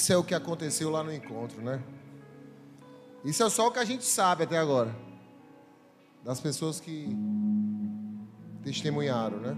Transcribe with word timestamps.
Isso 0.00 0.14
é 0.14 0.16
o 0.16 0.24
que 0.24 0.34
aconteceu 0.34 0.88
lá 0.88 1.04
no 1.04 1.12
encontro, 1.12 1.60
né? 1.60 1.78
Isso 3.22 3.42
é 3.42 3.50
só 3.50 3.68
o 3.68 3.70
que 3.70 3.78
a 3.78 3.84
gente 3.84 4.02
sabe 4.02 4.44
até 4.44 4.56
agora. 4.56 4.96
Das 6.24 6.40
pessoas 6.40 6.80
que 6.80 7.14
testemunharam, 8.62 9.38
né? 9.40 9.54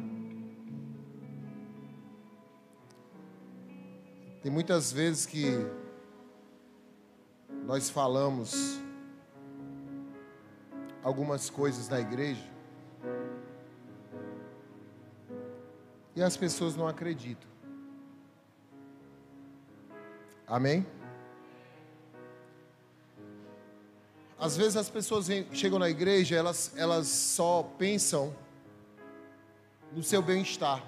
Tem 4.42 4.50
muitas 4.50 4.92
vezes 4.92 5.26
que 5.26 5.64
nós 7.64 7.88
falamos 7.88 8.80
algumas 11.04 11.48
coisas 11.48 11.88
na 11.88 12.00
igreja 12.00 12.50
e 16.16 16.20
as 16.20 16.36
pessoas 16.36 16.74
não 16.74 16.88
acreditam. 16.88 17.51
Amém? 20.46 20.86
Às 24.38 24.56
vezes 24.56 24.76
as 24.76 24.90
pessoas 24.90 25.28
chegam 25.52 25.78
na 25.78 25.88
igreja, 25.88 26.34
elas, 26.34 26.72
elas 26.76 27.06
só 27.06 27.62
pensam 27.78 28.34
no 29.94 30.02
seu 30.02 30.20
bem-estar. 30.20 30.84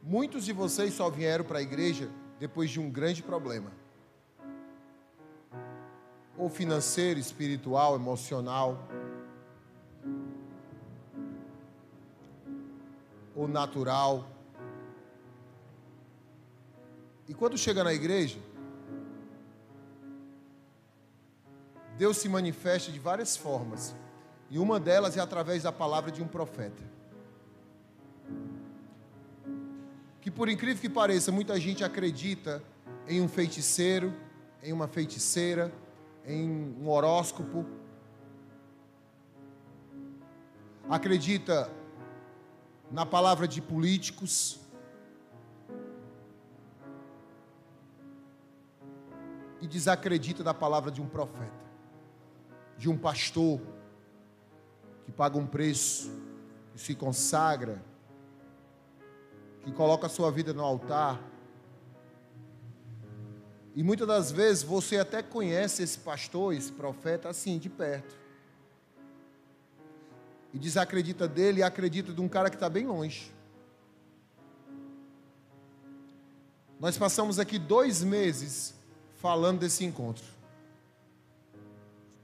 Muitos 0.00 0.44
de 0.44 0.52
vocês 0.52 0.94
só 0.94 1.10
vieram 1.10 1.44
para 1.44 1.58
a 1.58 1.62
igreja 1.62 2.08
depois 2.38 2.70
de 2.70 2.78
um 2.78 2.88
grande 2.88 3.22
problema. 3.22 3.72
Ou 6.36 6.48
financeiro, 6.48 7.18
espiritual, 7.18 7.96
emocional. 7.96 8.88
Ou 13.34 13.48
natural. 13.48 14.24
E 17.28 17.34
quando 17.34 17.58
chega 17.58 17.84
na 17.84 17.92
igreja, 17.92 18.38
Deus 21.98 22.16
se 22.16 22.28
manifesta 22.28 22.90
de 22.90 22.98
várias 22.98 23.36
formas. 23.36 23.94
E 24.50 24.58
uma 24.58 24.80
delas 24.80 25.16
é 25.16 25.20
através 25.20 25.64
da 25.64 25.72
palavra 25.72 26.10
de 26.10 26.22
um 26.22 26.26
profeta. 26.26 26.82
Que 30.20 30.30
por 30.30 30.48
incrível 30.48 30.80
que 30.80 30.88
pareça, 30.88 31.30
muita 31.30 31.58
gente 31.60 31.84
acredita 31.84 32.62
em 33.06 33.20
um 33.20 33.28
feiticeiro, 33.28 34.14
em 34.62 34.72
uma 34.72 34.88
feiticeira, 34.88 35.72
em 36.24 36.74
um 36.80 36.88
horóscopo. 36.88 37.66
Acredita 40.88 41.70
na 42.90 43.04
palavra 43.04 43.46
de 43.46 43.60
políticos. 43.60 44.60
E 49.60 49.66
desacredita 49.66 50.44
da 50.44 50.54
palavra 50.54 50.90
de 50.90 51.02
um 51.02 51.08
profeta, 51.08 51.52
de 52.76 52.88
um 52.88 52.96
pastor 52.96 53.60
que 55.04 55.12
paga 55.12 55.36
um 55.36 55.46
preço, 55.46 56.12
que 56.72 56.80
se 56.80 56.94
consagra, 56.94 57.82
que 59.62 59.72
coloca 59.72 60.06
a 60.06 60.08
sua 60.08 60.30
vida 60.30 60.52
no 60.52 60.62
altar. 60.62 61.20
E 63.74 63.82
muitas 63.82 64.06
das 64.06 64.30
vezes 64.30 64.62
você 64.62 64.98
até 64.98 65.22
conhece 65.22 65.82
esse 65.82 65.98
pastor, 65.98 66.54
esse 66.54 66.72
profeta, 66.72 67.28
assim, 67.28 67.58
de 67.58 67.68
perto. 67.68 68.16
E 70.52 70.58
desacredita 70.58 71.26
dele 71.26 71.60
e 71.60 71.62
acredita 71.62 72.12
de 72.12 72.20
um 72.20 72.28
cara 72.28 72.48
que 72.48 72.56
está 72.56 72.68
bem 72.68 72.86
longe. 72.86 73.32
Nós 76.80 76.96
passamos 76.96 77.38
aqui 77.38 77.58
dois 77.58 78.04
meses 78.04 78.77
falando 79.18 79.60
desse 79.60 79.84
encontro. 79.84 80.24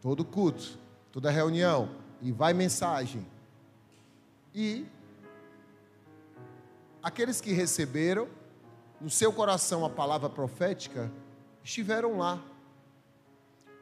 Todo 0.00 0.25
culto, 0.25 0.78
toda 1.12 1.31
reunião, 1.31 1.91
e 2.21 2.32
vai 2.32 2.53
mensagem. 2.53 3.27
E 4.55 4.87
aqueles 7.03 7.41
que 7.41 7.53
receberam 7.53 8.28
no 9.00 9.10
seu 9.10 9.32
coração 9.32 9.84
a 9.84 9.91
palavra 9.91 10.31
profética 10.31 11.12
estiveram 11.62 12.19
lá. 12.19 12.43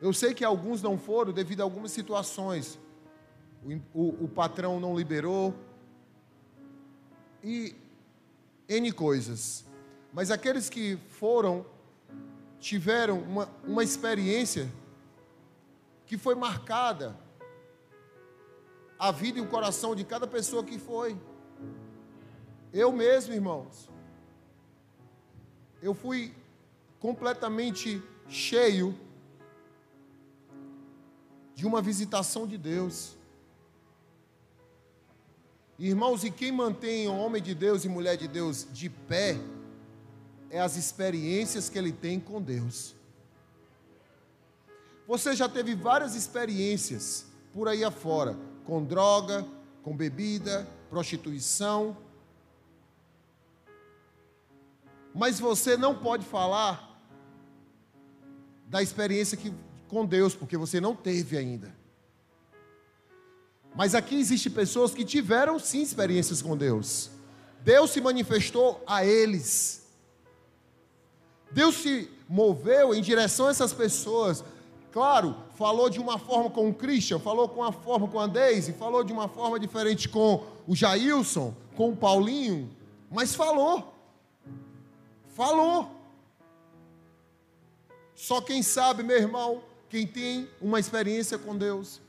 Eu 0.01 0.13
sei 0.13 0.35
que 0.35 0.45
alguns 0.45 0.83
não 0.83 0.99
foram 0.99 1.33
devido 1.33 1.61
a 1.61 1.65
algumas 1.65 1.93
situações. 1.93 2.79
O, 3.65 4.03
o, 4.03 4.25
o 4.25 4.29
patrão 4.29 4.81
não 4.81 4.97
liberou. 4.97 5.55
E 7.45 7.77
N 8.69 8.91
coisas. 8.91 9.65
Mas 10.13 10.31
aqueles 10.31 10.69
que 10.69 10.97
foram, 11.09 11.65
tiveram 12.63 13.19
uma, 13.19 13.49
uma 13.65 13.83
experiência 13.83 14.73
que 16.07 16.17
foi 16.17 16.37
marcada 16.37 17.19
a 18.97 19.11
vida 19.11 19.41
e 19.41 19.43
o 19.43 19.49
coração 19.49 19.97
de 19.97 20.05
cada 20.05 20.29
pessoa 20.29 20.63
que 20.63 20.79
foi. 20.79 21.19
Eu 22.73 22.93
mesmo, 22.93 23.35
irmãos, 23.35 23.91
eu 25.83 25.93
fui 25.93 26.33
completamente 27.01 28.01
cheio 28.29 28.97
de 31.53 31.67
uma 31.67 31.83
visitação 31.83 32.47
de 32.47 32.57
Deus. 32.57 33.17
Irmãos, 35.77 36.23
e 36.23 36.31
quem 36.31 36.53
mantém 36.53 37.09
o 37.09 37.17
homem 37.17 37.43
de 37.43 37.57
Deus 37.57 37.85
e 37.85 37.89
mulher 37.89 38.17
de 38.17 38.29
Deus 38.29 38.69
de 38.71 38.89
pé 38.89 39.37
é 40.53 40.61
as 40.61 40.77
experiências 40.77 41.71
que 41.71 41.79
ele 41.79 41.91
tem 41.91 42.21
com 42.21 42.41
Deus. 42.41 42.95
Você 45.09 45.35
já 45.35 45.49
teve 45.49 45.75
várias 45.75 46.15
experiências 46.15 47.27
por 47.55 47.69
aí 47.69 47.83
afora, 47.83 48.37
com 48.67 48.85
droga, 48.85 49.47
com 49.83 49.97
bebida, 49.97 50.69
prostituição, 50.91 51.97
mas 55.15 55.41
você 55.41 55.77
não 55.77 55.95
pode 55.95 56.25
falar 56.25 57.03
da 58.67 58.83
experiência 58.83 59.37
que, 59.37 59.53
com 59.89 60.05
Deus, 60.05 60.35
porque 60.35 60.57
você 60.57 60.81
não 60.81 60.95
teve 60.95 61.37
ainda. 61.37 61.75
Mas 63.75 63.95
aqui 63.95 64.17
existem 64.17 64.53
pessoas 64.53 64.93
que 64.95 65.05
tiveram 65.05 65.59
sim 65.59 65.81
experiências 65.81 66.43
com 66.43 66.57
Deus. 66.57 67.11
Deus 67.63 67.91
se 67.91 68.03
manifestou 68.03 68.83
a 68.87 69.05
eles. 69.05 69.82
Deus 71.53 71.77
se 71.77 72.11
moveu 72.29 72.95
em 72.95 73.03
direção 73.03 73.47
a 73.47 73.51
essas 73.51 73.73
pessoas. 73.73 74.43
Claro, 74.91 75.37
falou 75.55 75.89
de 75.89 75.99
uma 75.99 76.19
forma 76.19 76.51
com 76.51 76.69
o 76.69 76.75
Christian, 76.75 77.19
falou 77.19 77.49
com 77.49 77.61
uma 77.61 77.73
forma 77.73 78.09
com 78.09 78.19
a 78.19 78.27
Daisy, 78.27 78.73
falou 78.73 79.03
de 79.05 79.13
uma 79.13 79.29
forma 79.29 79.59
diferente 79.59 80.09
com 80.09 80.45
o 80.67 80.75
Jailson, 80.75 81.55
com 81.77 81.91
o 81.91 81.97
Paulinho, 81.97 82.71
mas 83.11 83.35
falou. 83.35 83.95
Falou. 85.35 85.91
Só 88.15 88.41
quem 88.41 88.63
sabe, 88.63 89.03
meu 89.03 89.17
irmão, 89.17 89.63
quem 89.89 90.07
tem 90.07 90.49
uma 90.61 90.79
experiência 90.79 91.39
com 91.39 91.57
Deus. 91.57 92.01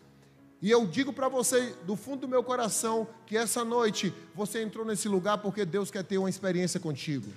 E 0.61 0.71
eu 0.71 0.85
digo 0.85 1.11
para 1.11 1.27
você, 1.27 1.75
do 1.85 1.95
fundo 1.97 2.21
do 2.21 2.27
meu 2.27 2.41
coração, 2.41 3.05
que 3.25 3.35
essa 3.35 3.65
noite 3.65 4.13
você 4.33 4.63
entrou 4.63 4.85
nesse 4.85 5.09
lugar 5.09 5.39
porque 5.39 5.65
Deus 5.65 5.91
quer 5.91 6.03
ter 6.03 6.17
uma 6.17 6.29
experiência 6.29 6.79
contigo. 6.79 7.29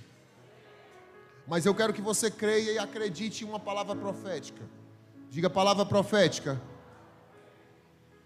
Mas 1.46 1.64
eu 1.64 1.74
quero 1.74 1.92
que 1.92 2.02
você 2.02 2.30
creia 2.30 2.72
e 2.72 2.78
acredite 2.78 3.44
em 3.44 3.48
uma 3.48 3.60
palavra 3.60 3.94
profética. 3.94 4.62
Diga 5.30 5.48
palavra 5.48 5.86
profética. 5.86 6.60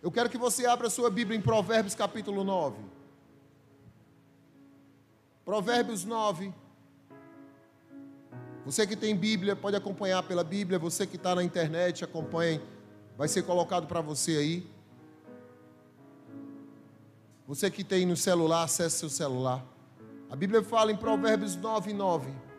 Eu 0.03 0.11
quero 0.11 0.31
que 0.31 0.39
você 0.39 0.65
abra 0.65 0.87
a 0.87 0.91
sua 0.91 1.11
Bíblia 1.11 1.39
em 1.39 1.43
Provérbios 1.43 1.95
capítulo 1.95 2.43
9. 2.43 2.83
Provérbios 5.45 6.05
9. 6.05 6.55
Você 8.65 8.87
que 8.87 8.97
tem 8.97 9.15
Bíblia, 9.15 9.55
pode 9.55 9.77
acompanhar 9.77 10.23
pela 10.23 10.43
Bíblia. 10.43 10.79
Você 10.79 11.07
que 11.07 11.17
está 11.17 11.35
na 11.35 11.45
internet, 11.45 12.03
acompanhe. 12.03 12.63
Vai 13.19 13.29
ser 13.29 13.43
colocado 13.43 13.87
para 13.87 14.01
você 14.01 14.37
aí. 14.37 14.71
Você 17.47 17.71
que 17.71 17.85
tem 17.85 18.07
no 18.07 18.17
celular, 18.17 18.63
acesse 18.63 18.99
seu 18.99 19.11
celular. 19.11 19.63
A 20.31 20.37
Bíblia 20.37 20.63
fala 20.63 20.93
em 20.93 20.97
Provérbios 20.97 21.57
9, 21.57 21.93
9. 21.93 22.50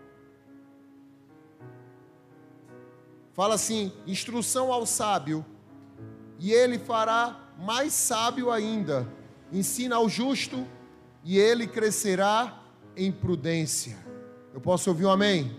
Fala 3.34 3.56
assim: 3.56 3.92
instrução 4.06 4.72
ao 4.72 4.86
sábio, 4.86 5.46
e 6.40 6.52
ele 6.52 6.78
fará 6.78 7.54
mais 7.58 7.94
sábio 7.94 8.52
ainda. 8.52 9.08
Ensina 9.52 9.96
ao 9.96 10.10
justo, 10.10 10.68
e 11.24 11.38
ele 11.38 11.68
crescerá 11.68 12.62
em 12.96 13.12
prudência. 13.12 13.98
Eu 14.54 14.60
posso 14.60 14.90
ouvir 14.90 15.06
um 15.06 15.12
amém? 15.12 15.56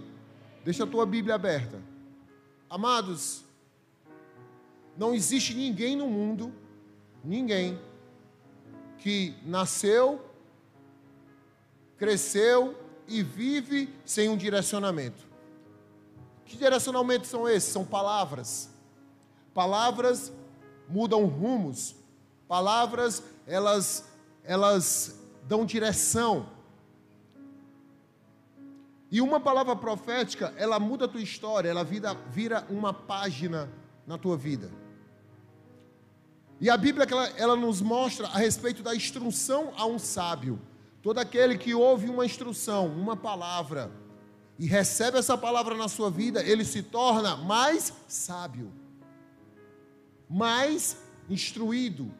Deixa 0.65 0.85
a 0.85 0.87
tua 0.87 1.07
Bíblia 1.07 1.35
aberta. 1.35 1.81
Amados, 2.69 3.45
não 4.97 5.15
existe 5.15 5.55
ninguém 5.55 5.97
no 5.97 6.07
mundo, 6.09 6.53
ninguém, 7.25 7.79
que 8.99 9.35
nasceu, 9.45 10.25
cresceu 11.97 12.77
e 13.09 13.23
vive 13.23 13.89
sem 14.05 14.29
um 14.29 14.37
direcionamento. 14.37 15.32
Que 16.53 16.59
direcionamentos 16.59 17.31
são 17.31 17.49
esses? 17.49 17.73
São 17.73 17.83
palavras. 17.83 18.69
Palavras 19.55 20.31
mudam 20.87 21.25
rumos. 21.25 21.97
Palavras, 22.47 23.23
elas, 23.47 24.05
elas 24.45 25.19
dão 25.49 25.65
direção. 25.65 26.47
E 29.11 29.23
uma 29.23 29.41
palavra 29.41 29.75
profética, 29.75 30.53
ela 30.59 30.79
muda 30.79 31.07
a 31.07 31.09
tua 31.09 31.23
história, 31.23 31.71
ela 31.71 31.85
vira, 31.85 32.13
vira 32.31 32.67
uma 32.69 32.93
página 32.93 33.71
na 34.07 34.19
tua 34.19 34.37
vida. 34.37 34.71
E 36.61 36.69
a 36.69 36.77
Bíblia 36.77 37.07
ela, 37.11 37.29
ela 37.39 37.57
nos 37.57 37.81
mostra 37.81 38.27
a 38.27 38.37
respeito 38.37 38.83
da 38.83 38.95
instrução 38.95 39.73
a 39.75 39.87
um 39.87 39.99
sábio. 39.99 40.61
Todo 41.01 41.19
aquele 41.19 41.57
que 41.57 41.75
ouve 41.75 42.11
uma 42.11 42.27
instrução, 42.27 42.89
uma 42.89 43.17
palavra, 43.17 43.91
e 44.59 44.67
recebe 44.67 45.19
essa 45.19 45.37
palavra 45.37 45.75
na 45.75 45.89
sua 45.89 46.11
vida, 46.11 46.43
ele 46.43 46.65
se 46.65 46.83
torna 46.83 47.37
mais 47.37 47.93
sábio, 48.07 48.73
mais 50.29 50.97
instruído, 51.29 52.13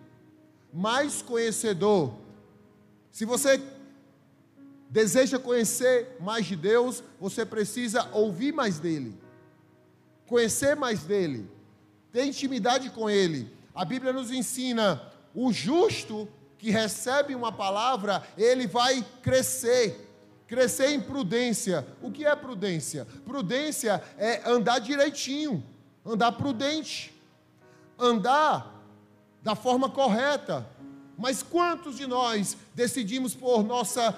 mais 0.73 1.23
conhecedor. 1.23 2.15
Se 3.11 3.25
você 3.25 3.61
deseja 4.89 5.39
conhecer 5.39 6.17
mais 6.21 6.47
de 6.47 6.57
Deus, 6.57 7.03
você 7.21 7.47
precisa 7.47 8.09
ouvir 8.13 8.53
mais 8.53 8.79
dele, 8.79 9.15
conhecer 10.27 10.75
mais 10.75 11.03
dele, 11.05 11.49
ter 12.11 12.25
intimidade 12.25 12.91
com 12.91 13.09
ele. 13.09 13.51
A 13.75 13.85
Bíblia 13.85 14.13
nos 14.13 14.31
ensina: 14.31 15.01
o 15.35 15.53
justo 15.53 16.29
que 16.59 16.71
recebe 16.71 17.35
uma 17.35 17.51
palavra, 17.51 18.23
ele 18.37 18.67
vai 18.67 19.05
crescer. 19.23 20.09
Crescer 20.53 20.91
em 20.91 21.01
prudência. 21.01 21.87
O 22.03 22.11
que 22.11 22.27
é 22.27 22.37
prudência? 22.37 23.07
Prudência 23.25 24.05
é 24.19 24.47
andar 24.47 24.81
direitinho, 24.81 25.65
andar 26.05 26.33
prudente, 26.33 27.11
andar 27.99 28.79
da 29.43 29.55
forma 29.55 29.89
correta. 29.89 30.69
Mas 31.17 31.43
quantos 31.43 31.97
de 31.97 32.07
nós 32.07 32.55
decidimos 32.75 33.35
por 33.35 33.63
nossa 33.63 34.15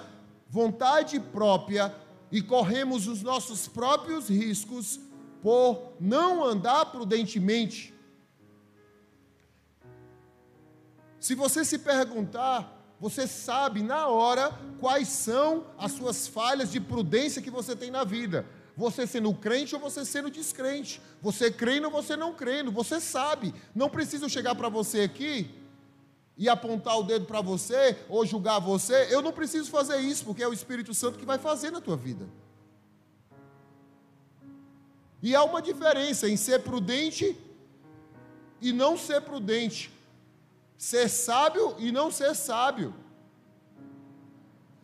vontade 0.49 1.21
própria 1.21 1.95
e 2.29 2.41
corremos 2.41 3.07
os 3.07 3.21
nossos 3.21 3.69
próprios 3.69 4.27
riscos 4.27 4.99
por 5.41 5.93
não 6.01 6.43
andar 6.43 6.87
prudentemente. 6.87 7.93
Se 11.17 11.33
você 11.33 11.63
se 11.63 11.79
perguntar, 11.79 12.74
você 12.99 13.27
sabe 13.27 13.83
na 13.83 14.07
hora 14.07 14.57
quais 14.79 15.07
são 15.07 15.65
as 15.77 15.91
suas 15.91 16.27
falhas 16.27 16.71
de 16.71 16.79
prudência 16.79 17.41
que 17.41 17.51
você 17.51 17.75
tem 17.75 17.91
na 17.91 18.03
vida. 18.03 18.45
Você 18.77 19.05
sendo 19.07 19.33
crente 19.33 19.75
ou 19.75 19.81
você 19.81 20.03
sendo 20.03 20.29
descrente. 20.29 21.01
Você 21.21 21.51
crendo 21.51 21.87
ou 21.87 21.91
você 21.91 22.15
não 22.15 22.33
crendo. 22.33 22.71
Você 22.71 22.99
sabe. 22.99 23.53
Não 23.73 23.89
preciso 23.89 24.29
chegar 24.29 24.55
para 24.55 24.69
você 24.69 25.01
aqui 25.01 25.49
e 26.37 26.49
apontar 26.49 26.97
o 26.99 27.03
dedo 27.03 27.25
para 27.25 27.41
você 27.41 27.97
ou 28.09 28.25
julgar 28.25 28.59
você, 28.59 29.07
eu 29.09 29.21
não 29.21 29.31
preciso 29.31 29.69
fazer 29.69 29.97
isso, 29.99 30.25
porque 30.25 30.43
é 30.43 30.47
o 30.47 30.53
Espírito 30.53 30.93
Santo 30.93 31.17
que 31.17 31.25
vai 31.25 31.37
fazer 31.37 31.71
na 31.71 31.79
tua 31.79 31.95
vida. 31.95 32.27
E 35.21 35.33
há 35.33 35.43
uma 35.43 35.61
diferença 35.61 36.27
em 36.27 36.35
ser 36.35 36.61
prudente 36.61 37.37
e 38.61 38.73
não 38.73 38.97
ser 38.97 39.21
prudente, 39.21 39.91
ser 40.77 41.09
sábio 41.09 41.75
e 41.77 41.91
não 41.91 42.11
ser 42.11 42.35
sábio. 42.35 42.93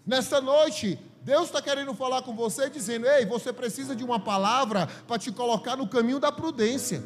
Nesta 0.06 0.42
noite, 0.42 1.00
Deus 1.22 1.46
está 1.46 1.62
querendo 1.62 1.94
falar 1.94 2.24
com 2.24 2.36
você, 2.36 2.70
dizendo: 2.70 3.08
Ei, 3.08 3.26
você 3.26 3.54
precisa 3.54 3.96
de 3.96 4.04
uma 4.04 4.20
palavra 4.20 4.88
para 5.08 5.20
te 5.20 5.32
colocar 5.32 5.76
no 5.76 5.88
caminho 5.88 6.20
da 6.20 6.32
prudência, 6.32 7.04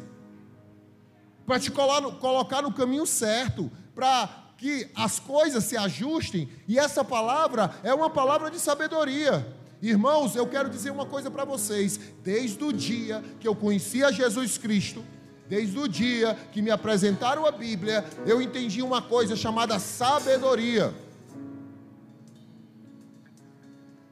para 1.46 1.60
te 1.60 1.70
colocar 1.70 2.62
no 2.62 2.72
caminho 2.72 3.06
certo, 3.06 3.70
para 3.94 4.44
que 4.56 4.90
as 4.94 5.20
coisas 5.20 5.64
se 5.64 5.76
ajustem, 5.76 6.48
e 6.66 6.78
essa 6.78 7.04
palavra 7.04 7.74
é 7.82 7.92
uma 7.92 8.08
palavra 8.08 8.50
de 8.50 8.58
sabedoria. 8.58 9.54
Irmãos, 9.82 10.34
eu 10.34 10.46
quero 10.46 10.70
dizer 10.70 10.90
uma 10.90 11.04
coisa 11.04 11.30
para 11.30 11.44
vocês: 11.44 12.00
desde 12.22 12.64
o 12.64 12.72
dia 12.72 13.22
que 13.38 13.46
eu 13.46 13.54
conheci 13.54 14.02
a 14.02 14.10
Jesus 14.10 14.56
Cristo, 14.56 15.04
desde 15.48 15.78
o 15.78 15.88
dia 15.88 16.36
que 16.52 16.60
me 16.60 16.70
apresentaram 16.70 17.46
a 17.46 17.50
Bíblia, 17.50 18.04
eu 18.26 18.40
entendi 18.40 18.82
uma 18.82 19.00
coisa 19.00 19.36
chamada 19.36 19.78
sabedoria. 19.78 20.92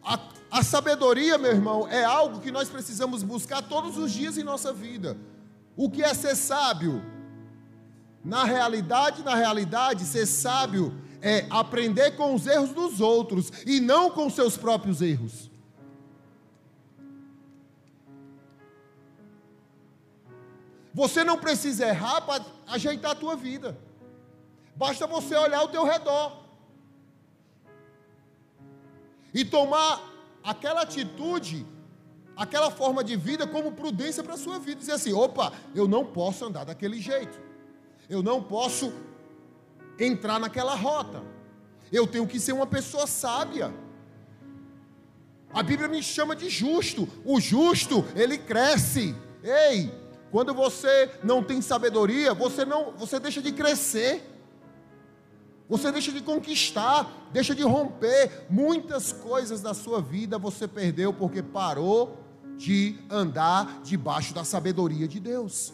A, 0.02 0.19
a 0.50 0.62
sabedoria, 0.62 1.38
meu 1.38 1.50
irmão, 1.50 1.88
é 1.88 2.04
algo 2.04 2.40
que 2.40 2.52
nós 2.52 2.69
precisamos 2.69 3.22
buscar 3.22 3.62
todos 3.62 3.96
os 3.96 4.12
dias 4.12 4.38
em 4.38 4.42
nossa 4.42 4.72
vida. 4.72 5.16
O 5.76 5.90
que 5.90 6.02
é 6.02 6.14
ser 6.14 6.36
sábio? 6.36 7.02
Na 8.25 8.44
realidade, 8.44 9.22
na 9.22 9.34
realidade, 9.34 10.04
ser 10.04 10.26
sábio 10.26 10.94
é 11.20 11.46
aprender 11.50 12.12
com 12.12 12.34
os 12.34 12.46
erros 12.46 12.70
dos 12.70 13.00
outros 13.00 13.50
e 13.66 13.81
não 13.81 14.10
com 14.10 14.28
seus 14.31 14.56
próprios 14.56 15.00
erros. 15.00 15.50
Você 20.94 21.25
não 21.25 21.37
precisa 21.37 21.88
errar 21.88 22.20
para 22.20 22.44
ajeitar 22.69 23.11
a 23.11 23.17
tua 23.17 23.35
vida. 23.35 23.76
Basta 24.76 25.08
você 25.08 25.35
olhar 25.35 25.58
ao 25.58 25.69
teu 25.69 25.85
redor. 25.85 26.44
E 29.35 29.44
tomar 29.44 30.00
aquela 30.44 30.82
atitude, 30.82 31.67
aquela 32.37 32.70
forma 32.70 33.02
de 33.02 33.17
vida 33.17 33.44
como 33.44 33.73
prudência 33.73 34.23
para 34.23 34.35
a 34.35 34.38
sua 34.38 34.61
vida. 34.61 34.79
Dizer 34.79 34.93
assim: 34.93 35.12
opa, 35.12 35.52
eu 35.75 35.88
não 35.88 36.05
posso 36.05 36.44
andar 36.44 36.62
daquele 36.62 37.00
jeito. 37.00 37.41
Eu 38.08 38.23
não 38.23 38.41
posso 38.41 38.93
entrar 39.99 40.38
naquela 40.38 40.76
rota. 40.76 41.25
Eu 41.91 42.06
tenho 42.06 42.26
que 42.26 42.38
ser 42.38 42.52
uma 42.52 42.69
pessoa 42.69 43.08
sábia. 43.08 43.75
A 45.52 45.61
Bíblia 45.61 45.88
me 45.88 46.00
chama 46.02 46.37
de 46.37 46.49
justo. 46.49 47.08
O 47.25 47.41
justo, 47.41 48.05
ele 48.14 48.38
cresce. 48.38 49.14
Ei, 49.43 50.03
quando 50.34 50.52
você 50.52 51.12
não 51.22 51.44
tem 51.44 51.62
sabedoria, 51.62 52.34
você 52.34 52.64
não, 52.64 52.91
você 52.91 53.20
deixa 53.20 53.41
de 53.41 53.53
crescer. 53.53 54.20
Você 55.69 55.93
deixa 55.93 56.10
de 56.10 56.20
conquistar, 56.20 57.29
deixa 57.32 57.55
de 57.55 57.62
romper. 57.62 58.44
Muitas 58.50 59.12
coisas 59.12 59.60
da 59.60 59.72
sua 59.72 60.03
vida 60.03 60.36
você 60.36 60.67
perdeu 60.67 61.12
porque 61.12 61.41
parou 61.41 62.19
de 62.56 62.98
andar 63.08 63.81
debaixo 63.84 64.34
da 64.34 64.43
sabedoria 64.43 65.06
de 65.06 65.20
Deus 65.20 65.72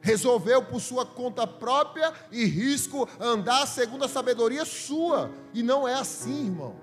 resolveu 0.00 0.64
por 0.64 0.80
sua 0.80 1.04
conta 1.04 1.44
própria 1.44 2.12
e 2.30 2.44
risco 2.44 3.08
andar 3.20 3.66
segundo 3.66 4.04
a 4.04 4.08
sabedoria 4.08 4.64
sua. 4.64 5.32
E 5.52 5.60
não 5.60 5.88
é 5.88 5.94
assim, 5.94 6.46
irmão. 6.46 6.76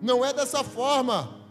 Não 0.00 0.24
é 0.24 0.32
dessa 0.32 0.64
forma. 0.64 1.41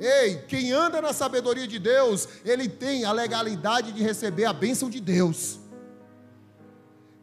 Ei, 0.00 0.36
quem 0.46 0.72
anda 0.72 1.02
na 1.02 1.12
sabedoria 1.12 1.66
de 1.66 1.78
Deus, 1.78 2.28
ele 2.44 2.68
tem 2.68 3.04
a 3.04 3.12
legalidade 3.12 3.92
de 3.92 4.02
receber 4.02 4.44
a 4.44 4.52
bênção 4.52 4.88
de 4.88 5.00
Deus. 5.00 5.58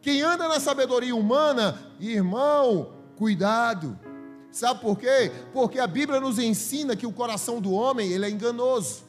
Quem 0.02 0.22
anda 0.22 0.48
na 0.48 0.60
sabedoria 0.60 1.16
humana, 1.16 1.80
irmão, 2.00 2.94
cuidado. 3.16 3.98
Sabe 4.52 4.80
por 4.82 5.00
quê? 5.00 5.32
Porque 5.54 5.80
a 5.80 5.88
Bíblia 5.88 6.20
nos 6.20 6.38
ensina 6.38 6.96
que 6.96 7.08
o 7.08 7.12
coração 7.12 7.60
do 7.60 7.72
homem, 7.72 8.12
ele 8.12 8.26
é 8.26 8.30
enganoso. 8.30 9.04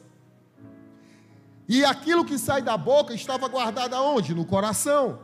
E 1.67 1.83
aquilo 1.83 2.23
que 2.23 2.37
sai 2.37 2.61
da 2.61 2.77
boca 2.77 3.13
estava 3.13 3.47
guardado 3.47 3.93
aonde? 3.93 4.33
No 4.33 4.45
coração. 4.45 5.19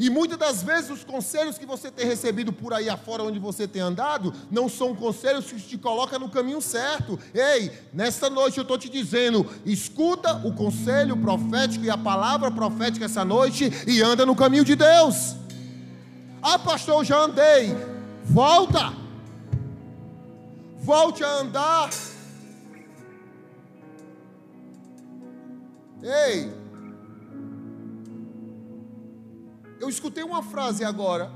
E 0.00 0.08
muitas 0.08 0.38
das 0.38 0.62
vezes 0.62 0.88
os 0.88 1.04
conselhos 1.04 1.58
que 1.58 1.66
você 1.66 1.90
tem 1.90 2.06
recebido 2.06 2.52
por 2.52 2.72
aí 2.72 2.88
afora 2.88 3.22
onde 3.22 3.38
você 3.38 3.68
tem 3.68 3.82
andado, 3.82 4.32
não 4.50 4.66
são 4.66 4.96
conselhos 4.96 5.44
que 5.44 5.60
te 5.60 5.76
colocam 5.76 6.18
no 6.18 6.30
caminho 6.30 6.62
certo. 6.62 7.18
Ei, 7.34 7.70
nesta 7.92 8.30
noite 8.30 8.56
eu 8.56 8.62
estou 8.62 8.78
te 8.78 8.88
dizendo, 8.88 9.46
escuta 9.66 10.40
o 10.42 10.54
conselho 10.54 11.14
profético 11.18 11.84
e 11.84 11.90
a 11.90 11.98
palavra 11.98 12.50
profética 12.50 13.04
essa 13.04 13.26
noite 13.26 13.70
e 13.86 14.00
anda 14.00 14.24
no 14.24 14.34
caminho 14.34 14.64
de 14.64 14.74
Deus. 14.74 15.36
Ah, 16.40 16.58
pastor, 16.58 17.00
eu 17.00 17.04
já 17.04 17.18
andei. 17.18 17.76
Volta. 18.24 18.94
Volte 20.82 21.22
a 21.22 21.30
andar 21.40 21.90
Ei! 26.02 26.59
Eu 29.80 29.88
escutei 29.88 30.22
uma 30.22 30.42
frase 30.42 30.84
agora, 30.84 31.32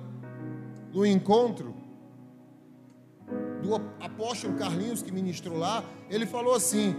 no 0.93 1.07
encontro, 1.07 1.75
do 3.63 3.75
apóstolo 3.99 4.55
Carlinhos 4.55 5.03
que 5.03 5.11
ministrou 5.11 5.57
lá. 5.57 5.83
Ele 6.11 6.27
falou 6.27 6.55
assim: 6.55 6.95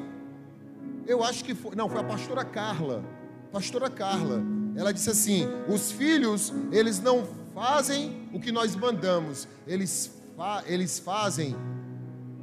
Eu 1.05 1.23
acho 1.23 1.45
que 1.45 1.53
foi. 1.53 1.75
Não, 1.75 1.87
foi 1.87 2.01
a 2.01 2.03
pastora 2.03 2.43
Carla. 2.43 3.05
Pastora 3.51 3.91
Carla. 3.91 4.43
Ela 4.75 4.91
disse 4.91 5.11
assim: 5.11 5.47
Os 5.69 5.91
filhos, 5.91 6.51
eles 6.71 6.99
não 6.99 7.23
fazem 7.53 8.27
o 8.33 8.39
que 8.39 8.51
nós 8.51 8.75
mandamos, 8.75 9.47
eles, 9.67 10.19
fa 10.35 10.63
eles 10.65 10.97
fazem 10.97 11.55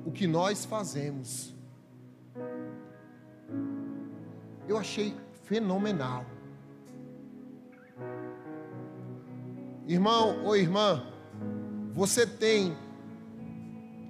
o 0.06 0.12
que 0.12 0.28
nós 0.28 0.64
fazemos. 0.64 1.52
Eu 4.68 4.78
achei 4.78 5.14
fenomenal. 5.42 6.24
Irmão 9.86 10.44
ou 10.44 10.56
irmã, 10.56 11.04
você 11.92 12.26
tem, 12.26 12.76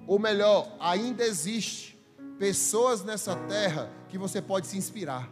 ou 0.07 0.19
melhor, 0.19 0.75
ainda 0.79 1.23
existe 1.23 1.99
pessoas 2.37 3.03
nessa 3.03 3.35
terra 3.35 3.89
que 4.09 4.17
você 4.17 4.41
pode 4.41 4.67
se 4.67 4.77
inspirar. 4.77 5.29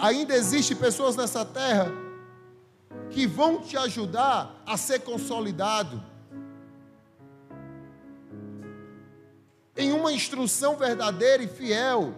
Ainda, 0.00 0.34
existe 0.34 0.74
pessoas 0.74 1.16
nessa 1.16 1.44
terra 1.44 1.90
que 3.10 3.26
vão 3.26 3.60
te 3.60 3.76
ajudar 3.76 4.62
a 4.64 4.76
ser 4.76 5.00
consolidado 5.00 6.02
em 9.76 9.92
uma 9.92 10.12
instrução 10.12 10.76
verdadeira 10.76 11.42
e 11.42 11.48
fiel. 11.48 12.14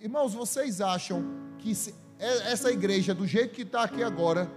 Irmãos, 0.00 0.32
vocês 0.32 0.80
acham 0.80 1.24
que 1.58 1.72
essa 2.20 2.70
igreja, 2.70 3.12
do 3.12 3.26
jeito 3.26 3.52
que 3.52 3.62
está 3.62 3.82
aqui 3.82 4.00
agora, 4.00 4.48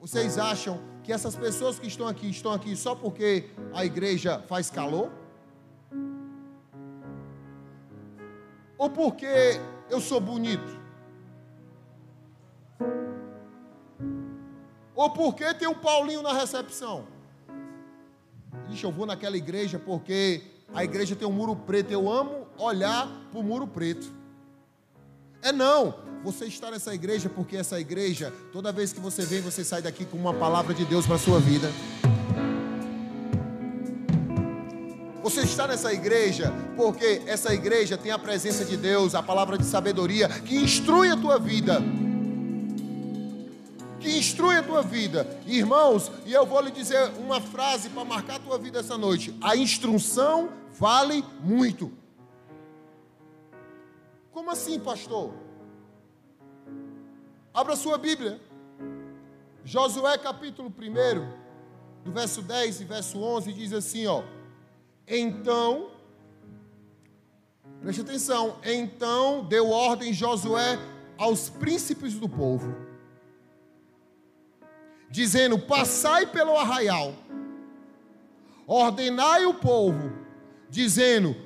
vocês 0.00 0.38
acham 0.38 0.80
que 1.02 1.12
essas 1.12 1.36
pessoas 1.36 1.78
que 1.78 1.86
estão 1.86 2.08
aqui 2.08 2.30
estão 2.30 2.50
aqui 2.50 2.74
só 2.74 2.94
porque 2.94 3.50
a 3.74 3.84
igreja 3.84 4.42
faz 4.48 4.70
calor? 4.70 5.12
Ou 8.78 8.88
porque 8.88 9.60
eu 9.90 10.00
sou 10.00 10.18
bonito? 10.18 10.80
Ou 14.94 15.10
porque 15.10 15.52
tem 15.52 15.68
um 15.68 15.74
Paulinho 15.74 16.22
na 16.22 16.32
recepção? 16.32 17.06
Ixi, 18.70 18.84
eu 18.84 18.90
vou 18.90 19.04
naquela 19.04 19.36
igreja 19.36 19.78
porque 19.78 20.53
a 20.72 20.84
igreja 20.84 21.16
tem 21.16 21.26
um 21.26 21.32
muro 21.32 21.54
preto. 21.56 21.90
Eu 21.90 22.10
amo 22.10 22.46
olhar 22.58 23.08
para 23.30 23.40
o 23.40 23.42
muro 23.42 23.66
preto. 23.66 24.06
É 25.42 25.52
não. 25.52 25.94
Você 26.24 26.46
está 26.46 26.70
nessa 26.70 26.94
igreja 26.94 27.28
porque 27.28 27.56
essa 27.56 27.78
igreja, 27.78 28.32
toda 28.52 28.72
vez 28.72 28.92
que 28.92 29.00
você 29.00 29.22
vem, 29.22 29.40
você 29.40 29.62
sai 29.62 29.82
daqui 29.82 30.04
com 30.04 30.16
uma 30.16 30.32
palavra 30.32 30.72
de 30.72 30.84
Deus 30.84 31.04
para 31.04 31.16
a 31.16 31.18
sua 31.18 31.38
vida. 31.38 31.70
Você 35.22 35.40
está 35.40 35.66
nessa 35.66 35.92
igreja 35.92 36.52
porque 36.76 37.22
essa 37.26 37.52
igreja 37.52 37.96
tem 37.96 38.12
a 38.12 38.18
presença 38.18 38.64
de 38.64 38.76
Deus, 38.76 39.14
a 39.14 39.22
palavra 39.22 39.58
de 39.58 39.64
sabedoria 39.64 40.28
que 40.28 40.56
instrui 40.56 41.10
a 41.10 41.16
tua 41.16 41.38
vida 41.38 41.82
que 44.04 44.18
instrui 44.18 44.56
a 44.56 44.62
tua 44.62 44.82
vida. 44.82 45.26
Irmãos, 45.46 46.12
e 46.26 46.32
eu 46.34 46.44
vou 46.44 46.60
lhe 46.60 46.70
dizer 46.70 47.10
uma 47.18 47.40
frase 47.40 47.88
para 47.88 48.04
marcar 48.04 48.36
a 48.36 48.38
tua 48.38 48.58
vida 48.58 48.80
essa 48.80 48.98
noite: 48.98 49.34
a 49.40 49.56
instrução 49.56 50.50
vale 50.72 51.24
muito. 51.40 51.90
Como 54.30 54.50
assim, 54.50 54.78
pastor? 54.78 55.32
Abra 57.54 57.74
sua 57.76 57.96
Bíblia. 57.96 58.38
Josué 59.64 60.18
capítulo 60.18 60.68
1, 60.68 62.04
do 62.04 62.12
verso 62.12 62.42
10 62.42 62.82
e 62.82 62.84
verso 62.84 63.18
11, 63.18 63.52
diz 63.54 63.72
assim, 63.72 64.06
ó: 64.06 64.22
Então, 65.08 65.88
preste 67.80 68.02
atenção, 68.02 68.58
então 68.62 69.42
deu 69.44 69.70
ordem 69.70 70.12
Josué 70.12 70.78
aos 71.16 71.48
príncipes 71.48 72.12
do 72.14 72.28
povo 72.28 72.83
dizendo: 75.14 75.56
Passai 75.56 76.26
pelo 76.26 76.58
arraial, 76.58 77.14
ordenai 78.66 79.46
o 79.46 79.54
povo, 79.54 80.12
dizendo: 80.68 81.36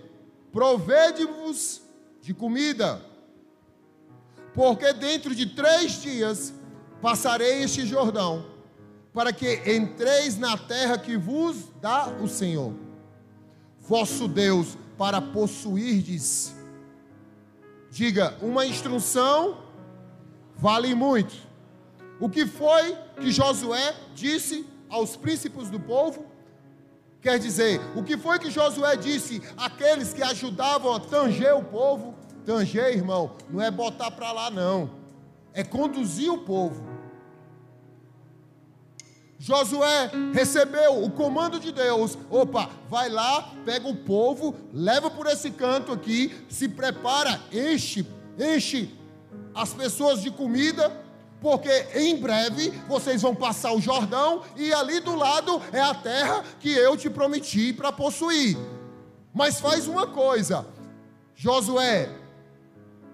Provede-vos 0.51 1.83
de 2.23 2.33
comida, 2.33 3.05
porque 4.55 4.91
dentro 4.95 5.35
de 5.35 5.45
três 5.45 6.01
dias 6.01 6.55
passarei 7.03 7.63
este 7.63 7.85
Jordão, 7.85 8.47
para 9.13 9.35
que 9.35 9.71
entreis 9.71 10.39
na 10.39 10.57
terra 10.57 10.97
que 10.97 11.19
vos 11.19 11.69
dá 11.79 12.09
o 12.09 12.27
Senhor, 12.27 12.73
vosso 13.81 14.27
Deus, 14.27 14.79
para 14.97 15.21
possuirdes. 15.21 16.55
Diga, 17.91 18.35
uma 18.41 18.65
instrução 18.65 19.63
vale 20.57 20.95
muito. 20.95 21.48
O 22.21 22.29
que 22.29 22.47
foi 22.47 22.97
que 23.21 23.31
Josué 23.31 23.95
disse 24.15 24.67
aos 24.89 25.17
príncipes 25.17 25.71
do 25.71 25.79
povo? 25.79 26.27
Quer 27.21 27.39
dizer, 27.39 27.81
o 27.97 28.03
que 28.03 28.17
foi 28.17 28.39
que 28.39 28.51
Josué 28.51 28.97
disse 28.97 29.43
àqueles 29.57 30.13
que 30.13 30.23
ajudavam 30.23 30.95
a 30.95 31.01
tanger 31.01 31.55
o 31.57 31.65
povo? 31.65 32.15
Tanger, 32.45 32.97
irmão, 32.97 33.33
não 33.51 33.63
é 33.63 33.71
botar 33.71 34.11
para 34.11 34.33
lá, 34.33 34.51
não, 34.51 34.91
é 35.53 35.63
conduzir 35.63 36.33
o 36.33 36.39
povo. 36.39 36.99
Josué 39.39 40.11
recebeu 40.33 41.05
o 41.05 41.11
comando 41.11 41.61
de 41.61 41.71
Deus: 41.71 42.19
opa, 42.31 42.69
vai 42.89 43.09
lá, 43.09 43.53
pega 43.65 43.87
o 43.89 43.95
povo, 43.95 44.55
leva 44.73 45.09
por 45.11 45.27
esse 45.27 45.51
canto 45.53 45.93
aqui, 45.93 46.35
se 46.49 46.69
prepara, 46.69 47.41
enche, 47.53 48.05
enche 48.39 48.93
as 49.55 49.73
pessoas 49.73 50.23
de 50.23 50.31
comida 50.31 51.08
porque 51.41 51.71
em 51.95 52.17
breve 52.17 52.71
vocês 52.89 53.23
vão 53.23 53.35
passar 53.35 53.73
o 53.73 53.81
Jordão 53.81 54.43
e 54.57 54.73
ali 54.73 55.01
do 55.01 55.15
lado 55.15 55.61
é 55.73 55.81
a 55.81 55.95
terra 55.95 56.45
que 56.59 56.71
eu 56.71 56.97
te 56.97 57.09
prometi 57.09 57.73
para 57.73 57.93
possuir. 57.93 58.57
Mas 59.33 59.61
faz 59.61 59.87
uma 59.87 60.07
coisa, 60.07 60.67
Josué 61.37 62.11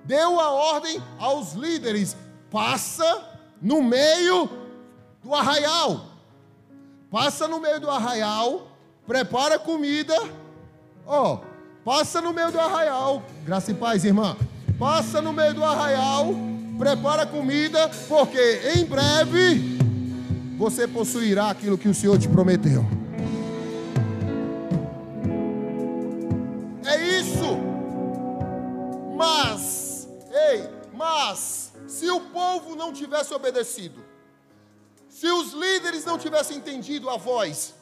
deu 0.04 0.40
a 0.40 0.50
ordem 0.50 1.02
aos 1.18 1.52
líderes: 1.52 2.16
passa 2.50 3.38
no 3.60 3.82
meio 3.82 4.48
do 5.22 5.34
arraial, 5.34 6.06
passa 7.10 7.46
no 7.46 7.60
meio 7.60 7.80
do 7.80 7.90
arraial, 7.90 8.68
prepara 9.06 9.58
comida, 9.58 10.14
ó, 11.06 11.34
oh, 11.34 11.40
passa 11.84 12.22
no 12.22 12.32
meio 12.32 12.50
do 12.50 12.60
arraial, 12.60 13.22
graça 13.44 13.70
e 13.70 13.74
paz, 13.74 14.04
irmã, 14.04 14.34
passa 14.78 15.20
no 15.20 15.32
meio 15.32 15.52
do 15.52 15.64
arraial 15.64 16.53
prepara 16.78 17.26
comida, 17.26 17.88
porque 18.08 18.60
em 18.76 18.84
breve 18.84 19.78
você 20.56 20.86
possuirá 20.86 21.50
aquilo 21.50 21.78
que 21.78 21.88
o 21.88 21.94
Senhor 21.94 22.18
te 22.18 22.28
prometeu. 22.28 22.84
É 26.84 27.18
isso. 27.18 27.58
Mas, 29.16 30.08
ei, 30.50 30.68
mas, 30.92 31.72
se 31.86 32.10
o 32.10 32.20
povo 32.20 32.74
não 32.74 32.92
tivesse 32.92 33.32
obedecido, 33.32 34.04
se 35.08 35.28
os 35.28 35.52
líderes 35.52 36.04
não 36.04 36.18
tivessem 36.18 36.56
entendido 36.56 37.08
a 37.08 37.16
voz, 37.16 37.74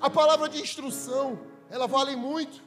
a 0.00 0.08
palavra 0.08 0.48
de 0.48 0.60
instrução, 0.60 1.38
ela 1.68 1.86
vale 1.86 2.14
muito. 2.14 2.62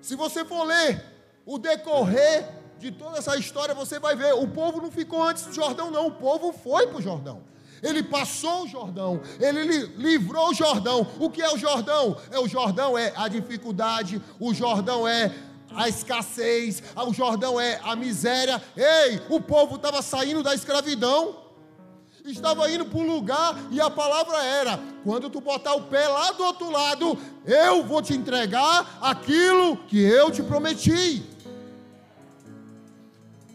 Se 0.00 0.16
você 0.16 0.44
for 0.44 0.64
ler 0.64 1.04
o 1.46 1.58
decorrer 1.58 2.63
de 2.78 2.90
toda 2.90 3.18
essa 3.18 3.36
história, 3.36 3.74
você 3.74 3.98
vai 3.98 4.16
ver: 4.16 4.34
o 4.34 4.48
povo 4.48 4.80
não 4.80 4.90
ficou 4.90 5.22
antes 5.22 5.46
do 5.46 5.52
Jordão, 5.52 5.90
não, 5.90 6.06
o 6.06 6.12
povo 6.12 6.52
foi 6.52 6.86
para 6.86 6.98
o 6.98 7.02
Jordão. 7.02 7.42
Ele 7.82 8.02
passou 8.02 8.64
o 8.64 8.68
Jordão, 8.68 9.20
ele 9.38 9.86
livrou 9.96 10.50
o 10.50 10.54
Jordão. 10.54 11.06
O 11.18 11.28
que 11.28 11.42
é 11.42 11.52
o 11.52 11.58
Jordão? 11.58 12.16
É 12.30 12.38
o 12.38 12.48
Jordão 12.48 12.96
é 12.96 13.12
a 13.14 13.28
dificuldade, 13.28 14.22
o 14.40 14.54
Jordão 14.54 15.06
é 15.06 15.30
a 15.70 15.88
escassez, 15.88 16.82
o 16.96 17.12
Jordão 17.12 17.60
é 17.60 17.80
a 17.84 17.94
miséria. 17.94 18.62
Ei, 18.76 19.20
o 19.28 19.40
povo 19.40 19.76
estava 19.76 20.00
saindo 20.00 20.42
da 20.42 20.54
escravidão, 20.54 21.36
estava 22.24 22.70
indo 22.70 22.86
para 22.86 22.98
um 22.98 23.06
lugar 23.06 23.54
e 23.70 23.80
a 23.80 23.90
palavra 23.90 24.42
era: 24.42 24.80
quando 25.02 25.28
tu 25.28 25.40
botar 25.40 25.74
o 25.74 25.82
pé 25.82 26.08
lá 26.08 26.32
do 26.32 26.44
outro 26.44 26.70
lado, 26.70 27.18
eu 27.44 27.84
vou 27.84 28.00
te 28.00 28.14
entregar 28.14 28.98
aquilo 29.02 29.76
que 29.76 30.00
eu 30.00 30.30
te 30.30 30.42
prometi. 30.42 31.33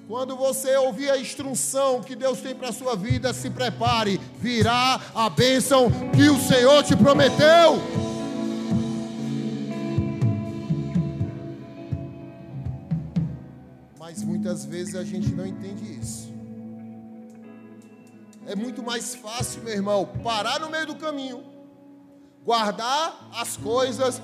Quando 0.10 0.36
você 0.36 0.76
ouvir 0.76 1.12
a 1.12 1.20
instrução 1.20 2.02
que 2.02 2.16
Deus 2.16 2.42
tem 2.42 2.56
para 2.56 2.70
a 2.70 2.74
sua 2.74 2.96
vida, 2.96 3.32
se 3.32 3.48
prepare, 3.48 4.20
virá 4.40 5.00
a 5.14 5.30
bênção 5.30 5.88
que 6.16 6.28
o 6.28 6.40
Senhor 6.40 6.84
te 6.84 6.96
prometeu. 6.96 7.78
Mas 14.00 14.24
muitas 14.24 14.66
vezes 14.66 14.96
a 14.96 15.04
gente 15.04 15.32
não 15.32 15.46
entende 15.46 16.00
isso. 16.00 16.34
É 18.48 18.56
muito 18.56 18.82
mais 18.82 19.14
fácil, 19.14 19.62
meu 19.62 19.74
irmão, 19.74 20.10
parar 20.24 20.60
no 20.60 20.72
meio 20.72 20.88
do 20.88 20.96
caminho, 20.96 21.44
guardar 22.44 23.30
as 23.32 23.56
coisas, 23.58 24.20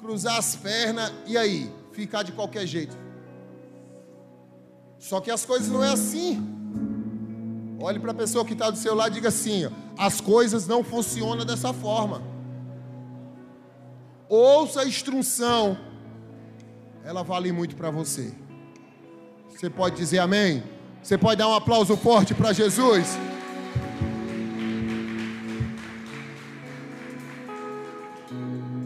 cruzar 0.00 0.38
as 0.38 0.56
pernas 0.56 1.12
e 1.24 1.38
aí, 1.38 1.72
ficar 1.92 2.24
de 2.24 2.32
qualquer 2.32 2.66
jeito. 2.66 3.01
Só 5.02 5.20
que 5.20 5.32
as 5.32 5.44
coisas 5.44 5.68
não 5.68 5.82
é 5.82 5.88
assim. 5.88 6.40
Olhe 7.80 7.98
para 7.98 8.12
a 8.12 8.14
pessoa 8.14 8.44
que 8.44 8.52
está 8.52 8.70
do 8.70 8.78
seu 8.78 8.94
lado 8.94 9.10
e 9.10 9.14
diga 9.14 9.30
assim: 9.30 9.66
ó, 9.66 9.70
as 9.98 10.20
coisas 10.20 10.68
não 10.68 10.84
funcionam 10.84 11.44
dessa 11.44 11.72
forma. 11.72 12.22
Ouça 14.28 14.82
a 14.82 14.86
instrução, 14.86 15.76
ela 17.04 17.24
vale 17.24 17.50
muito 17.50 17.74
para 17.74 17.90
você. 17.90 18.32
Você 19.50 19.68
pode 19.68 19.96
dizer 19.96 20.20
amém? 20.20 20.62
Você 21.02 21.18
pode 21.18 21.36
dar 21.36 21.48
um 21.48 21.54
aplauso 21.54 21.96
forte 21.96 22.32
para 22.32 22.52
Jesus? 22.52 23.18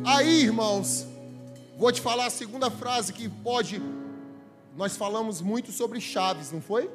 Aí, 0.02 0.44
irmãos, 0.44 1.06
vou 1.76 1.92
te 1.92 2.00
falar 2.00 2.24
a 2.26 2.30
segunda 2.30 2.70
frase 2.70 3.12
que 3.12 3.28
pode. 3.28 3.82
Nós 4.76 4.96
falamos 4.96 5.40
muito 5.40 5.72
sobre 5.72 6.00
chaves, 6.00 6.52
não 6.52 6.60
foi? 6.60 6.88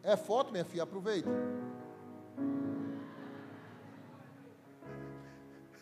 É 0.00 0.16
foto, 0.16 0.52
minha 0.52 0.64
filha, 0.64 0.84
aproveita. 0.84 1.28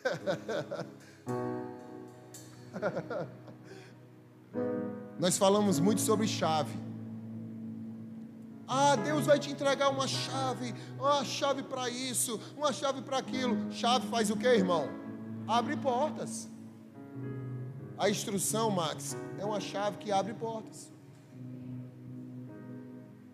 Nós 5.19 5.37
falamos 5.37 5.79
muito 5.79 6.01
sobre 6.01 6.27
chave. 6.27 6.75
Ah, 8.67 8.95
Deus 8.95 9.27
vai 9.27 9.37
te 9.37 9.51
entregar 9.51 9.89
uma 9.89 10.07
chave, 10.07 10.73
uma 10.97 11.23
chave 11.23 11.61
para 11.61 11.87
isso, 11.89 12.41
uma 12.57 12.73
chave 12.73 13.03
para 13.03 13.19
aquilo. 13.19 13.71
Chave 13.71 14.07
faz 14.07 14.31
o 14.31 14.35
que, 14.35 14.47
irmão? 14.47 14.89
Abre 15.47 15.77
portas. 15.77 16.51
A 17.97 18.09
instrução, 18.09 18.71
Max, 18.71 19.15
é 19.37 19.45
uma 19.45 19.59
chave 19.59 19.97
que 19.97 20.11
abre 20.11 20.33
portas. 20.33 20.91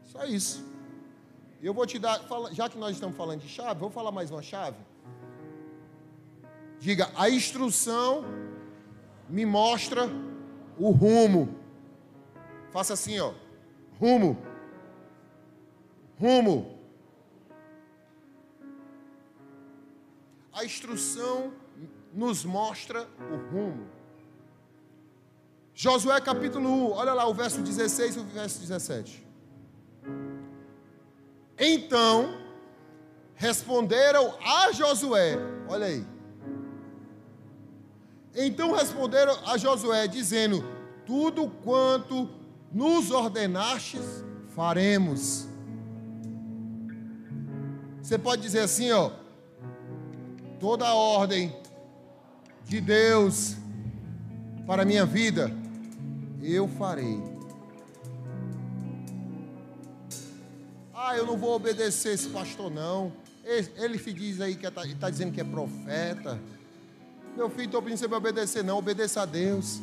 Só 0.04 0.26
isso. 0.26 0.66
Eu 1.62 1.74
vou 1.74 1.86
te 1.86 2.00
dar, 2.00 2.22
já 2.52 2.70
que 2.70 2.78
nós 2.78 2.92
estamos 2.92 3.16
falando 3.16 3.42
de 3.42 3.50
chave, 3.50 3.80
vou 3.80 3.90
falar 3.90 4.12
mais 4.12 4.32
uma 4.32 4.42
chave. 4.42 4.78
Diga, 6.80 7.12
a 7.16 7.30
instrução 7.30 8.24
me 9.28 9.46
mostra 9.46 10.10
o 10.78 10.92
rumo. 10.92 11.56
Faça 12.72 12.94
assim, 12.94 13.20
ó. 13.20 13.34
Rumo. 14.00 14.38
Rumo. 16.18 16.80
A 20.54 20.64
instrução 20.64 21.54
nos 22.14 22.44
mostra 22.46 23.08
o 23.32 23.54
rumo. 23.54 23.99
Josué 25.82 26.20
capítulo 26.20 26.70
1, 26.70 26.92
olha 26.92 27.14
lá 27.14 27.26
o 27.26 27.34
verso 27.34 27.62
16 27.62 28.18
e 28.18 28.20
o 28.20 28.26
verso 28.26 28.60
17. 28.60 29.26
Então 31.58 32.38
responderam 33.34 34.34
a 34.46 34.74
Josué, 34.74 35.38
olha 35.70 35.86
aí. 35.86 36.06
Então 38.36 38.74
responderam 38.74 39.34
a 39.48 39.58
Josué, 39.58 40.06
dizendo: 40.06 40.66
Tudo 41.06 41.50
quanto 41.64 42.30
nos 42.74 43.10
ordenastes, 43.10 44.04
faremos. 44.50 45.48
Você 48.02 48.18
pode 48.18 48.42
dizer 48.42 48.64
assim, 48.64 48.92
ó, 48.92 49.12
toda 50.60 50.86
a 50.86 50.94
ordem 50.94 51.56
de 52.66 52.82
Deus 52.82 53.56
para 54.68 54.82
a 54.82 54.86
minha 54.86 55.06
vida, 55.06 55.50
eu 56.42 56.68
farei. 56.68 57.22
Ah, 60.94 61.16
eu 61.18 61.26
não 61.26 61.38
vou 61.38 61.56
obedecer 61.56 62.14
esse 62.14 62.30
pastor, 62.30 62.70
não. 62.70 63.12
Ele 63.44 63.98
se 63.98 64.14
diz 64.14 64.40
aí 64.42 64.56
que 64.56 64.68
está 64.68 64.84
tá 65.00 65.10
dizendo 65.10 65.32
que 65.32 65.42
é 65.42 65.44
profeta. 65.44 66.40
Meu 67.36 67.50
filho, 67.50 67.66
estou 67.66 67.82
pedindo 67.82 68.00
você 68.00 68.08
para 68.08 68.18
obedecer, 68.18 68.64
não. 68.64 68.78
Obedeça 68.78 69.22
a 69.22 69.26
Deus. 69.26 69.80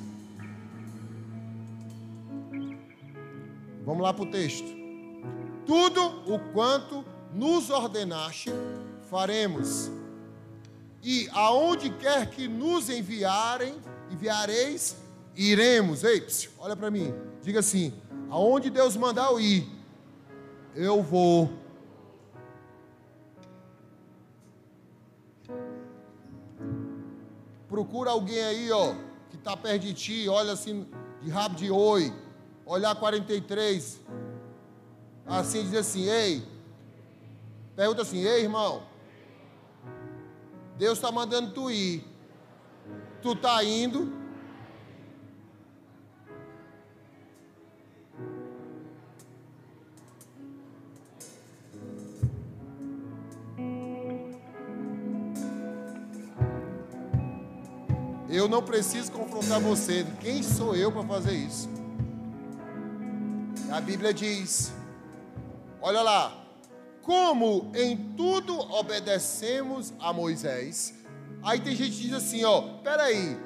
Vamos 3.84 4.02
lá 4.02 4.12
para 4.12 4.24
o 4.24 4.30
texto. 4.30 4.66
Tudo 5.64 6.00
o 6.32 6.38
quanto 6.52 7.04
nos 7.32 7.70
ordenaste, 7.70 8.50
faremos. 9.08 9.90
E 11.02 11.28
aonde 11.32 11.90
quer 11.90 12.28
que 12.30 12.48
nos 12.48 12.90
enviarem, 12.90 13.74
enviareis, 14.10 14.96
iremos. 15.36 16.02
Ei, 16.02 16.20
psiu, 16.20 16.50
olha 16.58 16.74
para 16.74 16.90
mim. 16.90 17.14
Diga 17.42 17.60
assim: 17.60 17.92
aonde 18.30 18.70
Deus 18.70 18.96
mandar 18.96 19.30
eu 19.30 19.40
ir, 19.40 19.68
eu 20.74 21.02
vou. 21.02 21.50
Procura 27.68 28.10
alguém 28.10 28.40
aí, 28.40 28.70
ó, 28.70 28.94
que 29.28 29.36
está 29.36 29.56
perto 29.56 29.82
de 29.82 29.92
ti, 29.92 30.28
olha 30.28 30.52
assim, 30.52 30.86
de 31.20 31.28
rabo 31.28 31.56
de 31.56 31.70
oi, 31.70 32.12
olhar 32.64 32.94
43, 32.94 34.00
assim, 35.26 35.62
diz 35.64 35.74
assim, 35.74 36.08
ei, 36.08 36.46
pergunta 37.74 38.02
assim, 38.02 38.24
ei 38.24 38.42
irmão, 38.42 38.84
Deus 40.78 40.96
está 40.96 41.10
mandando 41.10 41.50
tu 41.50 41.70
ir, 41.70 42.04
tu 43.20 43.32
está 43.32 43.62
indo, 43.64 44.12
Eu 58.28 58.48
não 58.48 58.62
preciso 58.62 59.12
confrontar 59.12 59.60
você. 59.60 60.06
Quem 60.20 60.42
sou 60.42 60.74
eu 60.74 60.90
para 60.90 61.04
fazer 61.04 61.34
isso? 61.34 61.68
A 63.70 63.80
Bíblia 63.80 64.12
diz: 64.12 64.72
Olha 65.80 66.02
lá, 66.02 66.46
como 67.06 67.70
em 67.72 67.96
tudo 68.16 68.58
obedecemos 68.72 69.94
a 70.00 70.12
Moisés. 70.12 70.92
Aí 71.40 71.60
tem 71.60 71.76
gente 71.76 71.92
que 71.92 72.02
diz 72.02 72.12
assim, 72.12 72.44
ó, 72.44 72.62
peraí, 72.82 73.38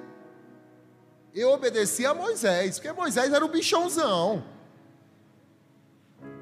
eu 1.34 1.50
obedeci 1.50 2.06
a 2.06 2.14
Moisés, 2.14 2.78
porque 2.78 2.90
Moisés 2.90 3.30
era 3.30 3.44
o 3.44 3.48
bichãozão. 3.48 4.42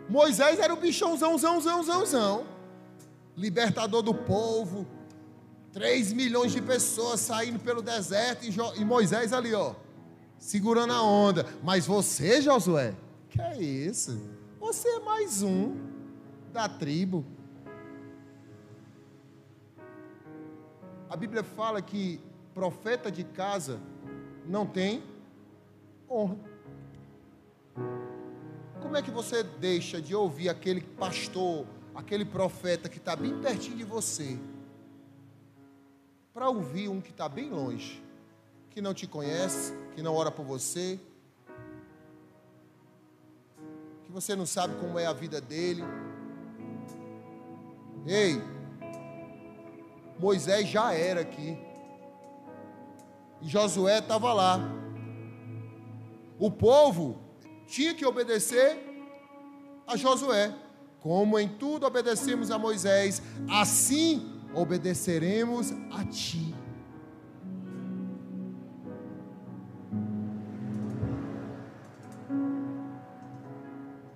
Moisés 0.09 0.61
era 0.61 0.73
o 0.73 0.77
bichãozão, 0.77 1.37
zão, 1.37 1.61
zão, 1.61 1.83
zão, 1.83 2.07
zão. 2.07 2.47
Libertador 3.37 4.03
do 4.03 4.15
povo, 4.15 4.87
3 5.73 6.13
milhões 6.13 6.53
de 6.53 6.63
pessoas 6.63 7.21
saindo 7.21 7.59
pelo 7.59 7.83
deserto 7.83 8.45
e, 8.45 8.85
Moisés 8.85 9.33
ali, 9.33 9.55
ó, 9.55 9.75
segurando 10.39 10.93
a 10.93 11.03
onda. 11.03 11.47
Mas 11.63 11.87
você, 11.87 12.41
Josué, 12.41 12.95
que 13.29 13.41
é 13.41 13.61
isso? 13.61 14.21
Você 14.59 14.89
é 14.89 15.01
mais 15.01 15.43
um 15.43 15.77
da 16.53 16.69
tribo. 16.69 17.25
A 21.11 21.17
Bíblia 21.17 21.43
fala 21.43 21.81
que 21.81 22.21
profeta 22.55 23.11
de 23.11 23.25
casa 23.25 23.81
não 24.47 24.67
tem 24.67 25.03
honra. 26.11 26.37
Como 28.81 28.97
é 28.97 29.03
que 29.03 29.11
você 29.11 29.43
deixa 29.43 30.01
de 30.01 30.15
ouvir 30.15 30.49
aquele 30.49 30.81
pastor, 30.81 31.67
aquele 31.95 32.25
profeta 32.25 32.89
que 32.89 32.99
está 32.99 33.15
bem 33.15 33.39
pertinho 33.41 33.77
de 33.77 33.85
você? 33.85 34.39
Para 36.39 36.49
ouvir 36.49 36.89
um 36.89 37.01
que 37.01 37.11
está 37.11 37.29
bem 37.29 37.51
longe, 37.51 38.01
que 38.71 38.81
não 38.81 38.95
te 38.95 39.09
conhece, 39.09 39.75
que 39.97 40.01
não 40.01 40.15
ora 40.15 40.31
por 40.31 40.45
você, 40.45 40.97
que 44.05 44.13
você 44.13 44.37
não 44.37 44.47
sabe 44.47 44.77
como 44.77 45.01
é 45.01 45.05
a 45.05 45.13
vida 45.13 45.41
dele. 45.41 45.83
Ei, 48.07 48.41
Moisés 50.17 50.69
já 50.69 50.93
era 50.93 51.23
aqui, 51.23 51.59
e 53.43 53.49
Josué 53.49 53.99
estava 53.99 54.33
lá. 54.33 54.61
O 56.39 56.53
povo 56.53 57.19
tinha 57.67 57.97
que 57.97 58.07
obedecer 58.07 58.79
a 59.89 59.97
Josué, 59.97 60.55
como 61.01 61.37
em 61.37 61.49
tudo 61.49 61.85
obedecemos 61.85 62.53
a 62.53 62.59
Moisés, 62.61 63.21
assim 63.51 64.38
obedeceremos 64.55 65.73
a 65.91 66.05
Ti. 66.05 66.55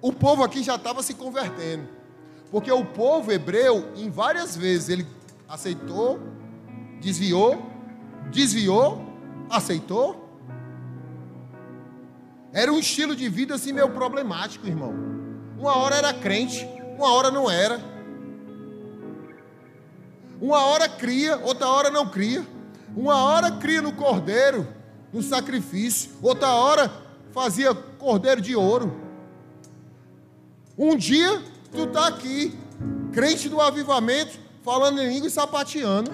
O 0.01 0.13
povo 0.13 0.43
aqui 0.43 0.63
já 0.63 0.75
estava 0.75 1.03
se 1.03 1.15
convertendo, 1.15 1.89
porque 2.51 2.73
o 2.73 2.85
povo 2.85 3.31
hebreu, 3.31 3.93
em 3.95 4.11
várias 4.11 4.57
vezes, 4.57 4.89
ele 4.89 5.07
aceitou, 5.49 6.19
desviou, 7.01 7.63
desviou, 8.33 9.13
Aceitou? 9.53 10.31
Era 12.55 12.73
um 12.73 12.79
estilo 12.79 13.15
de 13.15 13.29
vida 13.29 13.55
assim 13.55 13.71
meio 13.71 13.91
problemático, 13.91 14.67
irmão. 14.67 14.95
Uma 15.59 15.77
hora 15.77 15.97
era 15.97 16.15
crente, 16.15 16.67
uma 16.97 17.13
hora 17.13 17.31
não 17.31 17.51
era. 17.51 17.79
Uma 20.43 20.67
hora 20.67 20.89
cria, 20.89 21.39
outra 21.39 21.69
hora 21.69 21.89
não 21.89 22.09
cria. 22.09 22.45
Uma 22.97 23.15
hora 23.15 23.53
cria 23.53 23.81
no 23.81 23.93
cordeiro, 23.93 24.67
no 25.13 25.23
sacrifício, 25.23 26.11
outra 26.21 26.49
hora 26.49 26.93
fazia 27.31 27.73
cordeiro 27.73 28.41
de 28.41 28.57
ouro. 28.57 29.01
Um 30.77 30.97
dia 30.97 31.41
tu 31.71 31.85
está 31.85 32.09
aqui, 32.09 32.59
crente 33.13 33.49
do 33.49 33.61
avivamento, 33.61 34.37
falando 34.65 35.01
em 35.01 35.11
língua 35.11 35.29
e 35.29 35.31
sapateando. 35.31 36.11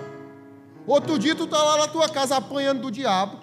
Outro 0.87 1.19
dia 1.19 1.35
tu 1.35 1.45
está 1.45 1.62
lá 1.62 1.79
na 1.79 1.88
tua 1.88 2.07
casa 2.11 2.37
apanhando 2.37 2.83
do 2.83 2.91
diabo. 2.91 3.41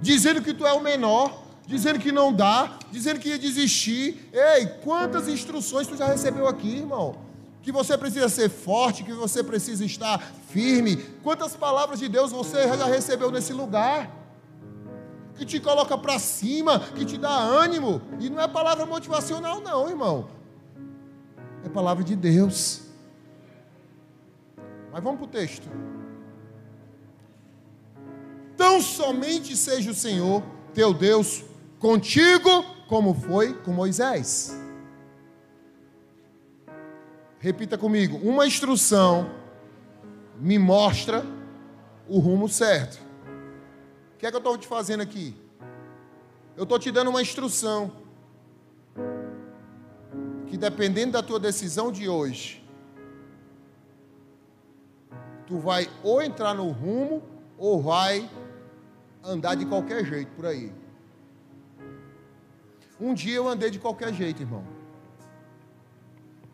Dizendo 0.00 0.40
que 0.40 0.54
tu 0.54 0.64
é 0.64 0.72
o 0.72 0.80
menor, 0.80 1.45
dizendo 1.66 1.98
que 1.98 2.12
não 2.12 2.32
dá, 2.32 2.78
dizendo 2.90 3.18
que 3.18 3.28
ia 3.30 3.38
desistir. 3.38 4.30
Ei, 4.32 4.66
quantas 4.84 5.28
instruções 5.28 5.86
tu 5.86 5.96
já 5.96 6.06
recebeu 6.06 6.46
aqui, 6.46 6.76
irmão? 6.76 7.16
Que 7.62 7.72
você 7.72 7.98
precisa 7.98 8.28
ser 8.28 8.48
forte, 8.48 9.02
que 9.02 9.12
você 9.12 9.42
precisa 9.42 9.84
estar 9.84 10.22
firme. 10.48 10.96
Quantas 11.22 11.56
palavras 11.56 11.98
de 11.98 12.08
Deus 12.08 12.30
você 12.30 12.68
já 12.68 12.86
recebeu 12.86 13.30
nesse 13.30 13.52
lugar? 13.52 14.10
Que 15.34 15.44
te 15.44 15.58
coloca 15.58 15.98
para 15.98 16.18
cima, 16.18 16.78
que 16.78 17.04
te 17.04 17.18
dá 17.18 17.36
ânimo. 17.36 18.00
E 18.20 18.30
não 18.30 18.40
é 18.40 18.46
palavra 18.46 18.86
motivacional, 18.86 19.60
não, 19.60 19.88
irmão. 19.88 20.28
É 21.64 21.68
palavra 21.68 22.04
de 22.04 22.14
Deus. 22.14 22.82
Mas 24.92 25.02
vamos 25.02 25.18
para 25.18 25.26
o 25.26 25.30
texto. 25.30 25.68
Tão 28.56 28.80
somente 28.80 29.54
seja 29.56 29.90
o 29.90 29.94
Senhor, 29.94 30.42
teu 30.72 30.94
Deus, 30.94 31.44
contigo, 31.78 32.64
como 32.88 33.14
foi 33.14 33.54
com 33.54 33.72
Moisés. 33.72 34.56
Repita 37.38 37.76
comigo: 37.76 38.16
uma 38.18 38.46
instrução 38.46 39.30
me 40.38 40.58
mostra 40.58 41.24
o 42.08 42.18
rumo 42.18 42.48
certo. 42.48 43.00
O 44.14 44.18
que 44.18 44.26
é 44.26 44.30
que 44.30 44.36
eu 44.36 44.38
estou 44.38 44.56
te 44.56 44.66
fazendo 44.66 45.02
aqui? 45.02 45.34
Eu 46.56 46.62
estou 46.62 46.78
te 46.78 46.90
dando 46.90 47.08
uma 47.10 47.20
instrução. 47.20 47.92
Que 50.46 50.56
dependendo 50.56 51.12
da 51.12 51.22
tua 51.22 51.38
decisão 51.38 51.90
de 51.90 52.08
hoje, 52.08 52.64
tu 55.46 55.58
vai 55.58 55.88
ou 56.02 56.22
entrar 56.22 56.54
no 56.54 56.70
rumo 56.70 57.22
ou 57.58 57.82
vai 57.82 58.30
andar 59.22 59.54
de 59.54 59.66
qualquer 59.66 60.04
jeito 60.04 60.30
por 60.32 60.46
aí. 60.46 60.72
Um 63.00 63.12
dia 63.12 63.36
eu 63.36 63.48
andei 63.48 63.70
de 63.70 63.78
qualquer 63.78 64.12
jeito, 64.12 64.42
irmão. 64.42 64.64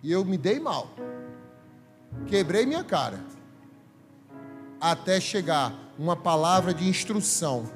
E 0.03 0.11
eu 0.11 0.25
me 0.25 0.37
dei 0.37 0.59
mal. 0.59 0.89
Quebrei 2.27 2.67
minha 2.67 2.83
cara. 2.83 3.21
Até 4.81 5.21
chegar 5.21 5.73
uma 5.97 6.17
palavra 6.17 6.75
de 6.75 6.89
instrução 6.89 7.71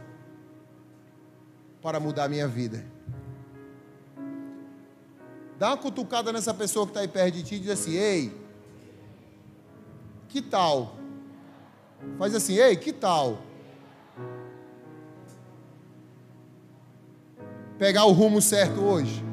para 1.80 2.00
mudar 2.00 2.28
minha 2.28 2.48
vida. 2.48 2.84
Dá 5.58 5.68
uma 5.68 5.76
cutucada 5.76 6.32
nessa 6.32 6.52
pessoa 6.52 6.84
que 6.84 6.90
está 6.90 7.00
aí 7.00 7.08
perto 7.08 7.34
de 7.34 7.42
ti 7.44 7.54
e 7.54 7.60
diz 7.60 7.70
assim: 7.70 7.92
Ei, 7.92 8.36
que 10.28 10.42
tal? 10.42 10.96
Faz 12.18 12.34
assim: 12.34 12.56
Ei, 12.56 12.76
que 12.76 12.92
tal? 12.92 13.38
Pegar 17.78 18.04
o 18.06 18.12
rumo 18.12 18.40
certo 18.40 18.80
hoje? 18.80 19.24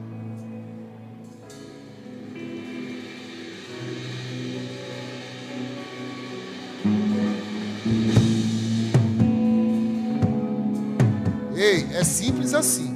Ei, 11.55 11.87
é 11.93 12.03
simples 12.03 12.53
assim. 12.53 12.91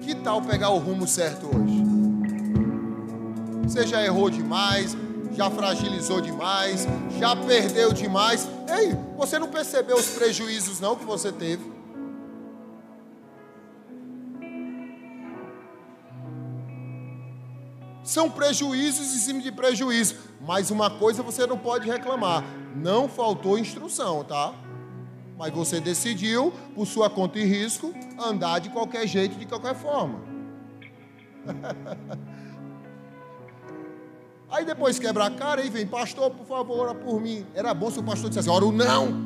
Que 0.00 0.14
tal 0.14 0.42
pegar 0.42 0.70
o 0.70 0.78
rumo 0.78 1.06
certo 1.06 1.46
hoje? 1.46 1.80
Você 3.62 3.86
já 3.86 4.04
errou 4.04 4.28
demais, 4.28 4.96
já 5.32 5.48
fragilizou 5.48 6.20
demais, 6.20 6.86
já 7.18 7.34
perdeu 7.36 7.92
demais. 7.92 8.46
Ei, 8.68 8.94
você 9.16 9.38
não 9.38 9.48
percebeu 9.48 9.96
os 9.96 10.06
prejuízos 10.08 10.80
não 10.80 10.96
que 10.96 11.04
você 11.04 11.32
teve? 11.32 11.79
São 18.10 18.28
prejuízos 18.28 19.14
em 19.14 19.18
cima 19.18 19.40
de 19.40 19.52
prejuízo. 19.52 20.16
Mas 20.40 20.72
uma 20.72 20.90
coisa 20.90 21.22
você 21.22 21.46
não 21.46 21.56
pode 21.56 21.88
reclamar: 21.88 22.42
não 22.74 23.08
faltou 23.08 23.56
instrução, 23.56 24.24
tá? 24.24 24.52
Mas 25.38 25.52
você 25.52 25.80
decidiu, 25.80 26.52
por 26.74 26.88
sua 26.88 27.08
conta 27.08 27.38
e 27.38 27.44
risco, 27.44 27.94
andar 28.18 28.58
de 28.58 28.68
qualquer 28.68 29.06
jeito, 29.06 29.36
de 29.36 29.46
qualquer 29.46 29.76
forma. 29.76 30.18
Aí 34.50 34.64
depois 34.64 34.98
quebra 34.98 35.26
a 35.26 35.30
cara 35.30 35.64
e 35.64 35.70
vem, 35.70 35.86
pastor, 35.86 36.32
por 36.32 36.46
favor, 36.46 36.88
ora 36.88 36.94
por 36.96 37.20
mim. 37.20 37.46
Era 37.54 37.72
bom 37.72 37.92
se 37.92 38.00
o 38.00 38.02
pastor 38.02 38.28
dissesse, 38.28 38.50
ora 38.50 38.64
o 38.64 38.72
não. 38.72 39.24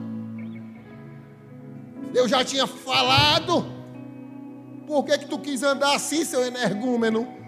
Eu 2.14 2.29
já 2.29 2.44
tinha 2.44 2.66
falado. 2.66 3.64
Por 4.87 5.05
que, 5.05 5.16
que 5.16 5.25
tu 5.25 5.38
quis 5.38 5.62
andar 5.62 5.94
assim, 5.94 6.23
seu 6.23 6.44
energúmeno? 6.44 7.43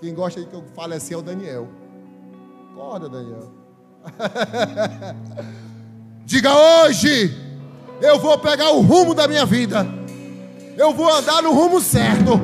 Quem 0.00 0.14
gosta 0.14 0.40
de 0.40 0.46
que 0.46 0.54
eu 0.54 0.64
fale 0.74 0.94
assim 0.94 1.12
é 1.12 1.16
o 1.18 1.22
Daniel. 1.22 1.68
Acorda, 2.72 3.06
Daniel. 3.06 3.52
Diga 6.24 6.56
hoje, 6.56 7.36
eu 8.00 8.18
vou 8.18 8.38
pegar 8.38 8.70
o 8.70 8.80
rumo 8.80 9.14
da 9.14 9.28
minha 9.28 9.44
vida. 9.44 9.86
Eu 10.74 10.94
vou 10.94 11.12
andar 11.12 11.42
no 11.42 11.52
rumo 11.52 11.82
certo. 11.82 12.40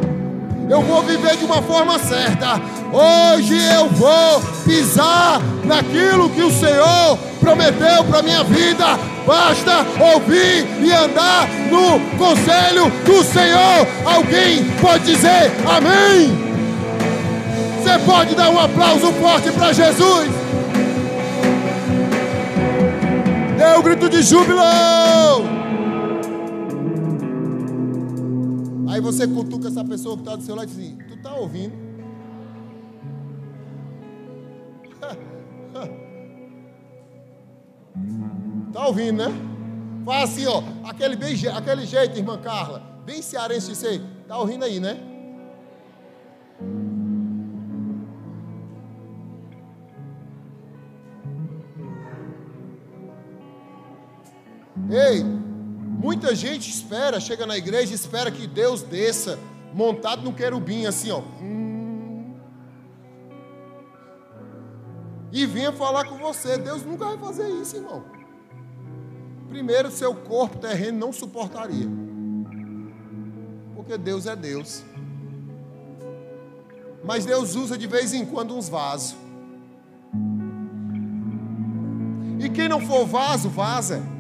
Eu 0.68 0.82
vou 0.82 1.02
viver 1.02 1.34
de 1.38 1.46
uma 1.46 1.62
forma 1.62 1.98
certa. 1.98 2.60
Hoje 2.92 3.56
eu 3.72 3.88
vou 3.88 4.42
pisar 4.66 5.40
naquilo 5.64 6.28
que 6.28 6.42
o 6.42 6.50
Senhor 6.50 7.16
prometeu 7.40 8.04
para 8.04 8.22
minha 8.22 8.44
vida. 8.44 8.84
Basta 9.26 9.78
ouvir 10.12 10.66
e 10.84 10.92
andar 10.92 11.48
no 11.70 12.18
conselho 12.18 12.90
do 13.06 13.24
Senhor. 13.24 13.86
Alguém 14.04 14.62
pode 14.78 15.06
dizer 15.06 15.50
amém? 15.66 16.45
Você 17.86 17.98
pode 18.00 18.34
dar 18.34 18.50
um 18.50 18.58
aplauso 18.58 19.12
forte 19.12 19.52
para 19.52 19.72
Jesus? 19.72 20.28
Dê 23.56 23.78
um 23.78 23.80
grito 23.80 24.08
de 24.08 24.22
júbilo! 24.22 24.60
Aí 28.90 29.00
você 29.00 29.28
cutuca 29.28 29.68
essa 29.68 29.84
pessoa 29.84 30.16
que 30.16 30.22
está 30.22 30.34
do 30.34 30.42
seu 30.42 30.56
lado 30.56 30.68
e 30.68 30.74
diz 30.74 30.78
assim: 30.78 30.98
Tu 31.06 31.14
está 31.14 31.32
ouvindo? 31.34 31.74
Está 38.66 38.82
ouvindo, 38.88 39.28
né? 39.28 39.32
Faz 40.04 40.30
assim, 40.30 40.46
ó, 40.46 40.60
aquele, 40.82 41.14
bem, 41.14 41.36
aquele 41.54 41.86
jeito, 41.86 42.18
irmã 42.18 42.36
Carla, 42.36 42.82
bem 43.04 43.22
cearense 43.22 43.76
ser. 43.76 44.02
Está 44.24 44.36
ouvindo 44.38 44.64
aí, 44.64 44.80
né? 44.80 45.15
Ei, 54.88 55.24
muita 55.24 56.34
gente 56.34 56.70
espera, 56.70 57.18
chega 57.18 57.44
na 57.44 57.56
igreja 57.56 57.92
e 57.92 57.94
espera 57.94 58.30
que 58.30 58.46
Deus 58.46 58.82
desça 58.82 59.38
montado 59.74 60.22
num 60.22 60.32
querubim, 60.32 60.86
assim, 60.86 61.10
ó. 61.10 61.22
E 65.32 65.44
venha 65.44 65.72
falar 65.72 66.06
com 66.06 66.16
você. 66.16 66.56
Deus 66.56 66.82
nunca 66.84 67.04
vai 67.04 67.18
fazer 67.18 67.48
isso, 67.60 67.76
irmão. 67.76 68.04
Primeiro, 69.48 69.90
seu 69.90 70.14
corpo 70.14 70.58
terreno 70.58 70.98
não 70.98 71.12
suportaria. 71.12 71.88
Porque 73.74 73.98
Deus 73.98 74.26
é 74.26 74.34
Deus. 74.34 74.82
Mas 77.04 77.26
Deus 77.26 77.54
usa 77.54 77.76
de 77.76 77.86
vez 77.86 78.14
em 78.14 78.24
quando 78.24 78.56
uns 78.56 78.68
vasos. 78.68 79.16
E 82.40 82.48
quem 82.48 82.68
não 82.68 82.80
for 82.80 83.06
vaso, 83.06 83.48
vaza. 83.48 84.15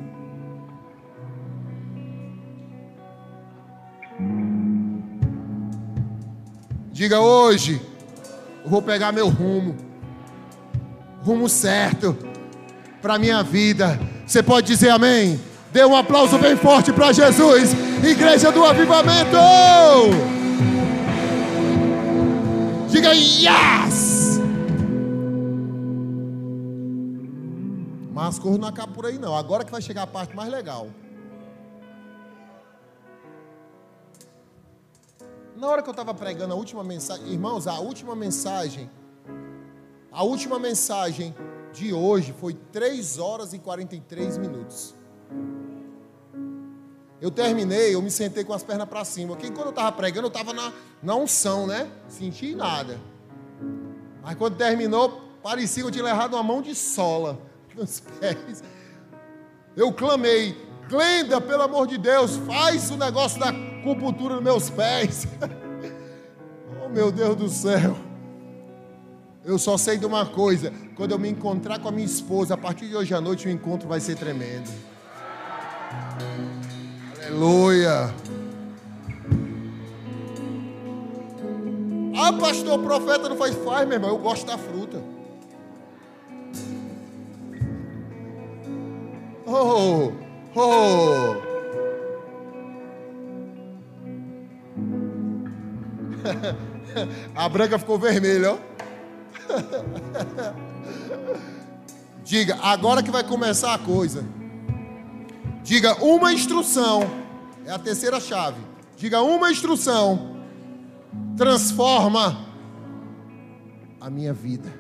Diga 6.96 7.20
hoje, 7.20 7.78
eu 8.64 8.70
vou 8.70 8.80
pegar 8.80 9.12
meu 9.12 9.28
rumo. 9.28 9.76
rumo 11.22 11.46
certo 11.46 12.16
para 13.02 13.18
minha 13.18 13.42
vida. 13.42 14.00
Você 14.26 14.42
pode 14.42 14.66
dizer 14.66 14.88
amém? 14.88 15.38
Dê 15.70 15.84
um 15.84 15.94
aplauso 15.94 16.38
bem 16.38 16.56
forte 16.56 16.94
para 16.94 17.12
Jesus, 17.12 17.74
Igreja 18.02 18.50
do 18.50 18.64
Avivamento. 18.64 19.36
Diga 22.88 23.12
yes! 23.12 24.40
Mas 28.14 28.38
corro 28.38 28.56
não 28.56 28.68
acaba 28.68 28.92
por 28.92 29.04
aí 29.04 29.18
não. 29.18 29.36
Agora 29.36 29.66
que 29.66 29.70
vai 29.70 29.82
chegar 29.82 30.04
a 30.04 30.06
parte 30.06 30.34
mais 30.34 30.50
legal. 30.50 30.88
Na 35.56 35.68
hora 35.68 35.82
que 35.82 35.88
eu 35.88 35.92
estava 35.92 36.12
pregando 36.12 36.52
a 36.52 36.56
última 36.56 36.84
mensagem, 36.84 37.32
irmãos, 37.32 37.66
a 37.66 37.78
última 37.78 38.14
mensagem, 38.14 38.90
a 40.12 40.22
última 40.22 40.58
mensagem 40.58 41.34
de 41.72 41.94
hoje 41.94 42.34
foi 42.38 42.52
3 42.52 43.18
horas 43.18 43.54
e 43.54 43.58
43 43.58 44.36
minutos. 44.36 44.94
Eu 47.22 47.30
terminei, 47.30 47.94
eu 47.94 48.02
me 48.02 48.10
sentei 48.10 48.44
com 48.44 48.52
as 48.52 48.62
pernas 48.62 48.86
para 48.86 49.02
cima. 49.02 49.34
Porque 49.34 49.50
quando 49.50 49.68
eu 49.68 49.70
estava 49.70 49.90
pregando, 49.92 50.26
eu 50.26 50.28
estava 50.28 50.52
na, 50.52 50.70
na 51.02 51.14
unção, 51.14 51.66
né? 51.66 51.90
Senti 52.06 52.54
nada. 52.54 53.00
Mas 54.22 54.34
quando 54.34 54.56
terminou, 54.56 55.22
parecia 55.42 55.82
que 55.82 55.88
eu 55.88 55.92
tinha 55.92 56.06
errado 56.06 56.34
uma 56.34 56.42
mão 56.42 56.60
de 56.60 56.74
sola 56.74 57.38
nos 57.74 58.00
pés. 58.00 58.62
Eu 59.74 59.90
clamei, 59.90 60.54
Glenda, 60.86 61.40
pelo 61.40 61.62
amor 61.62 61.86
de 61.86 61.96
Deus, 61.96 62.36
faz 62.46 62.90
o 62.90 62.96
negócio 62.98 63.40
da 63.40 63.50
acupuntura 63.92 64.34
nos 64.34 64.44
meus 64.44 64.70
pés. 64.70 65.26
oh 66.84 66.88
meu 66.88 67.12
Deus 67.12 67.36
do 67.36 67.48
céu. 67.48 67.96
Eu 69.44 69.58
só 69.58 69.78
sei 69.78 69.96
de 69.96 70.04
uma 70.04 70.26
coisa: 70.26 70.72
quando 70.96 71.12
eu 71.12 71.18
me 71.18 71.28
encontrar 71.28 71.78
com 71.78 71.88
a 71.88 71.92
minha 71.92 72.06
esposa, 72.06 72.54
a 72.54 72.56
partir 72.56 72.88
de 72.88 72.96
hoje 72.96 73.14
à 73.14 73.20
noite 73.20 73.46
o 73.46 73.50
encontro 73.50 73.88
vai 73.88 74.00
ser 74.00 74.16
tremendo. 74.16 74.68
Aleluia. 77.24 78.12
Ah, 82.18 82.32
pastor, 82.32 82.78
profeta 82.80 83.28
não 83.28 83.36
faz 83.36 83.54
faz, 83.56 83.86
meu 83.86 83.96
irmão. 83.96 84.10
Eu 84.10 84.18
gosto 84.18 84.46
da 84.46 84.56
fruta. 84.56 85.00
Oh, 89.46 90.10
oh. 90.56 91.55
A 97.34 97.48
branca 97.48 97.78
ficou 97.78 97.98
vermelha, 97.98 98.52
ó. 98.52 98.58
Diga, 102.24 102.58
agora 102.60 103.02
que 103.02 103.10
vai 103.10 103.22
começar 103.22 103.74
a 103.74 103.78
coisa. 103.78 104.24
Diga 105.62 106.02
uma 106.02 106.32
instrução. 106.32 107.02
É 107.64 107.70
a 107.70 107.78
terceira 107.78 108.20
chave. 108.20 108.60
Diga 108.96 109.22
uma 109.22 109.50
instrução. 109.50 110.36
Transforma 111.36 112.46
a 114.00 114.08
minha 114.08 114.32
vida. 114.32 114.72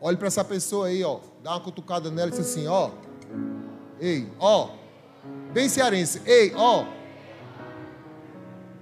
Olhe 0.00 0.16
para 0.16 0.26
essa 0.26 0.44
pessoa 0.44 0.88
aí, 0.88 1.04
ó. 1.04 1.20
Dá 1.42 1.52
uma 1.52 1.60
cutucada 1.60 2.10
nela 2.10 2.28
e 2.28 2.30
diz 2.32 2.40
assim, 2.40 2.66
ó. 2.66 2.90
Ei, 4.00 4.28
ó. 4.38 4.70
Bem 5.52 5.68
cearense. 5.68 6.20
Ei, 6.26 6.52
ó. 6.56 6.84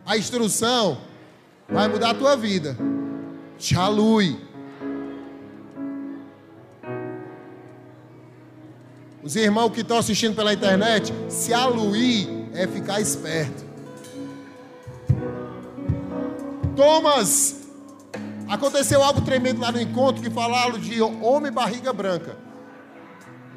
A 0.04 0.16
instrução 0.16 0.98
vai 1.68 1.88
mudar 1.88 2.10
a 2.10 2.14
tua 2.14 2.36
vida. 2.36 2.76
Te. 3.58 3.74
Os 9.22 9.36
irmãos 9.36 9.70
que 9.70 9.82
estão 9.82 9.98
assistindo 9.98 10.34
pela 10.34 10.52
internet, 10.52 11.12
se 11.28 11.52
aluir 11.52 12.26
é 12.54 12.66
ficar 12.66 13.00
esperto. 13.00 13.64
Thomas, 16.74 17.68
aconteceu 18.48 19.02
algo 19.02 19.20
tremendo 19.20 19.60
lá 19.60 19.70
no 19.70 19.80
encontro 19.80 20.22
que 20.22 20.30
falaram 20.30 20.78
de 20.78 21.00
homem 21.02 21.52
barriga 21.52 21.92
branca. 21.92 22.36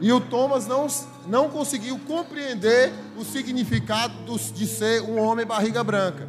E 0.01 0.12
o 0.12 0.19
Thomas 0.19 0.67
não, 0.67 0.88
não 1.28 1.50
conseguiu 1.50 1.98
compreender 2.00 2.92
o 3.18 3.24
significado 3.24 4.14
de 4.54 4.68
ser 4.68 5.02
um 5.02 5.20
homem 5.20 5.46
barriga 5.46 5.84
branca. 5.84 6.28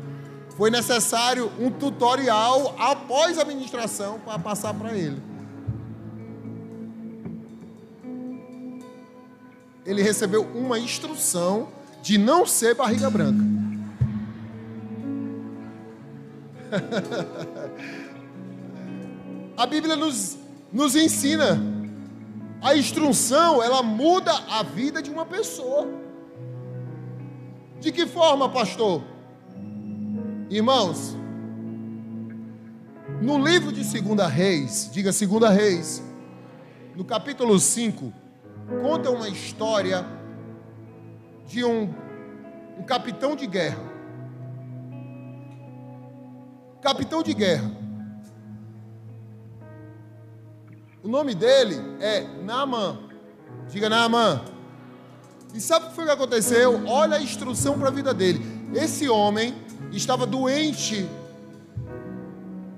Foi 0.57 0.71
necessário 0.71 1.51
um 1.59 1.71
tutorial 1.71 2.77
após 2.79 3.39
a 3.39 3.45
ministração 3.45 4.21
para 4.21 4.39
passar 4.39 4.73
para 4.75 4.97
ele. 4.97 5.21
Ele 9.85 10.03
recebeu 10.03 10.45
uma 10.55 10.79
instrução 10.79 11.69
de 12.03 12.17
não 12.17 12.47
ser 12.47 12.75
barriga 12.75 13.11
branca. 13.11 13.45
a 19.57 19.67
Bíblia 19.67 19.97
nos, 19.97 20.39
nos 20.73 20.95
ensina. 20.95 21.74
A 22.65 22.75
instrução, 22.75 23.63
ela 23.63 23.83
muda 23.83 24.33
a 24.49 24.63
vida 24.63 25.03
de 25.03 25.11
uma 25.11 25.27
pessoa. 25.27 25.87
De 27.79 27.93
que 27.93 28.07
forma, 28.07 28.49
pastor? 28.49 29.03
Irmãos, 30.49 31.15
no 33.21 33.37
livro 33.37 33.71
de 33.71 33.83
2 33.85 34.33
Reis, 34.33 34.89
diga 34.91 35.11
2 35.11 35.55
Reis, 35.55 36.03
no 36.97 37.05
capítulo 37.05 37.61
5, 37.61 38.11
conta 38.81 39.11
uma 39.11 39.29
história 39.29 40.03
de 41.47 41.67
um, 41.67 41.93
um 42.79 42.83
capitão 42.83 43.37
de 43.37 43.47
guerra. 43.47 43.93
Capitão 46.81 47.23
de 47.23 47.35
guerra. 47.35 47.84
O 51.05 51.09
nome 51.09 51.35
dele 51.35 51.77
é 52.01 52.23
Naamã. 52.43 52.99
Diga 53.69 53.91
Naamã. 53.91 54.43
E 55.53 55.61
sabe 55.61 55.85
o 55.85 55.89
que 55.91 55.95
foi 55.95 56.07
que 56.07 56.11
aconteceu? 56.11 56.83
Olha 56.87 57.19
a 57.19 57.21
instrução 57.21 57.79
para 57.79 57.89
a 57.89 57.93
vida 57.93 58.15
dele. 58.15 58.43
Esse 58.75 59.07
homem 59.07 59.55
estava 59.93 60.25
doente, 60.25 61.07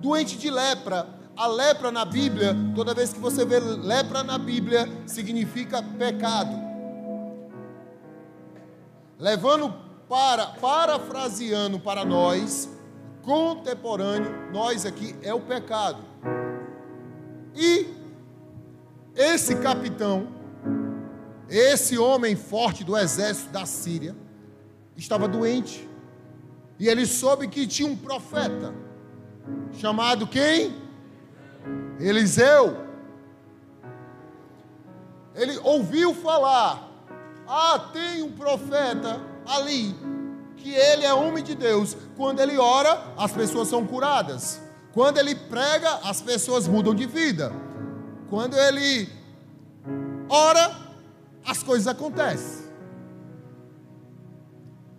doente 0.00 0.36
de 0.36 0.50
lepra. 0.50 1.06
A 1.36 1.46
lepra 1.46 1.92
na 1.92 2.04
Bíblia, 2.04 2.56
toda 2.74 2.94
vez 2.94 3.12
que 3.12 3.20
você 3.20 3.44
vê 3.44 3.60
lepra 3.60 4.24
na 4.24 4.38
Bíblia, 4.38 4.88
significa 5.06 5.80
pecado. 5.80 6.56
Levando 9.20 9.72
para, 10.08 10.46
parafraseando 10.46 11.78
para 11.78 12.04
nós, 12.04 12.68
contemporâneo, 13.22 14.50
nós 14.52 14.84
aqui 14.84 15.14
é 15.22 15.32
o 15.32 15.40
pecado. 15.40 16.02
E 17.54 18.05
esse 19.16 19.56
capitão, 19.56 20.28
esse 21.48 21.96
homem 21.96 22.36
forte 22.36 22.84
do 22.84 22.96
exército 22.96 23.50
da 23.50 23.64
Síria, 23.64 24.14
estava 24.94 25.26
doente. 25.26 25.88
E 26.78 26.86
ele 26.86 27.06
soube 27.06 27.48
que 27.48 27.66
tinha 27.66 27.88
um 27.88 27.96
profeta, 27.96 28.74
chamado 29.72 30.26
quem? 30.26 30.76
Eliseu. 31.98 32.76
Ele 35.34 35.58
ouviu 35.64 36.14
falar: 36.14 36.86
ah, 37.48 37.90
tem 37.92 38.22
um 38.22 38.32
profeta 38.32 39.18
ali, 39.46 39.94
que 40.58 40.74
ele 40.74 41.06
é 41.06 41.14
homem 41.14 41.42
de 41.42 41.54
Deus. 41.54 41.96
Quando 42.16 42.40
ele 42.40 42.58
ora, 42.58 43.14
as 43.16 43.32
pessoas 43.32 43.68
são 43.68 43.86
curadas. 43.86 44.60
Quando 44.92 45.18
ele 45.18 45.34
prega, 45.34 46.00
as 46.04 46.20
pessoas 46.20 46.68
mudam 46.68 46.94
de 46.94 47.06
vida. 47.06 47.52
Quando 48.28 48.56
ele 48.56 49.08
ora, 50.28 50.76
as 51.44 51.62
coisas 51.62 51.86
acontecem. 51.86 52.66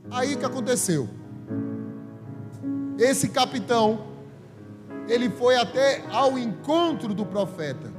Aí 0.09 0.37
que 0.37 0.45
aconteceu? 0.45 1.09
Esse 2.97 3.29
capitão, 3.29 4.07
ele 5.07 5.29
foi 5.29 5.57
até 5.57 6.03
ao 6.09 6.37
encontro 6.37 7.13
do 7.13 7.25
profeta. 7.25 7.91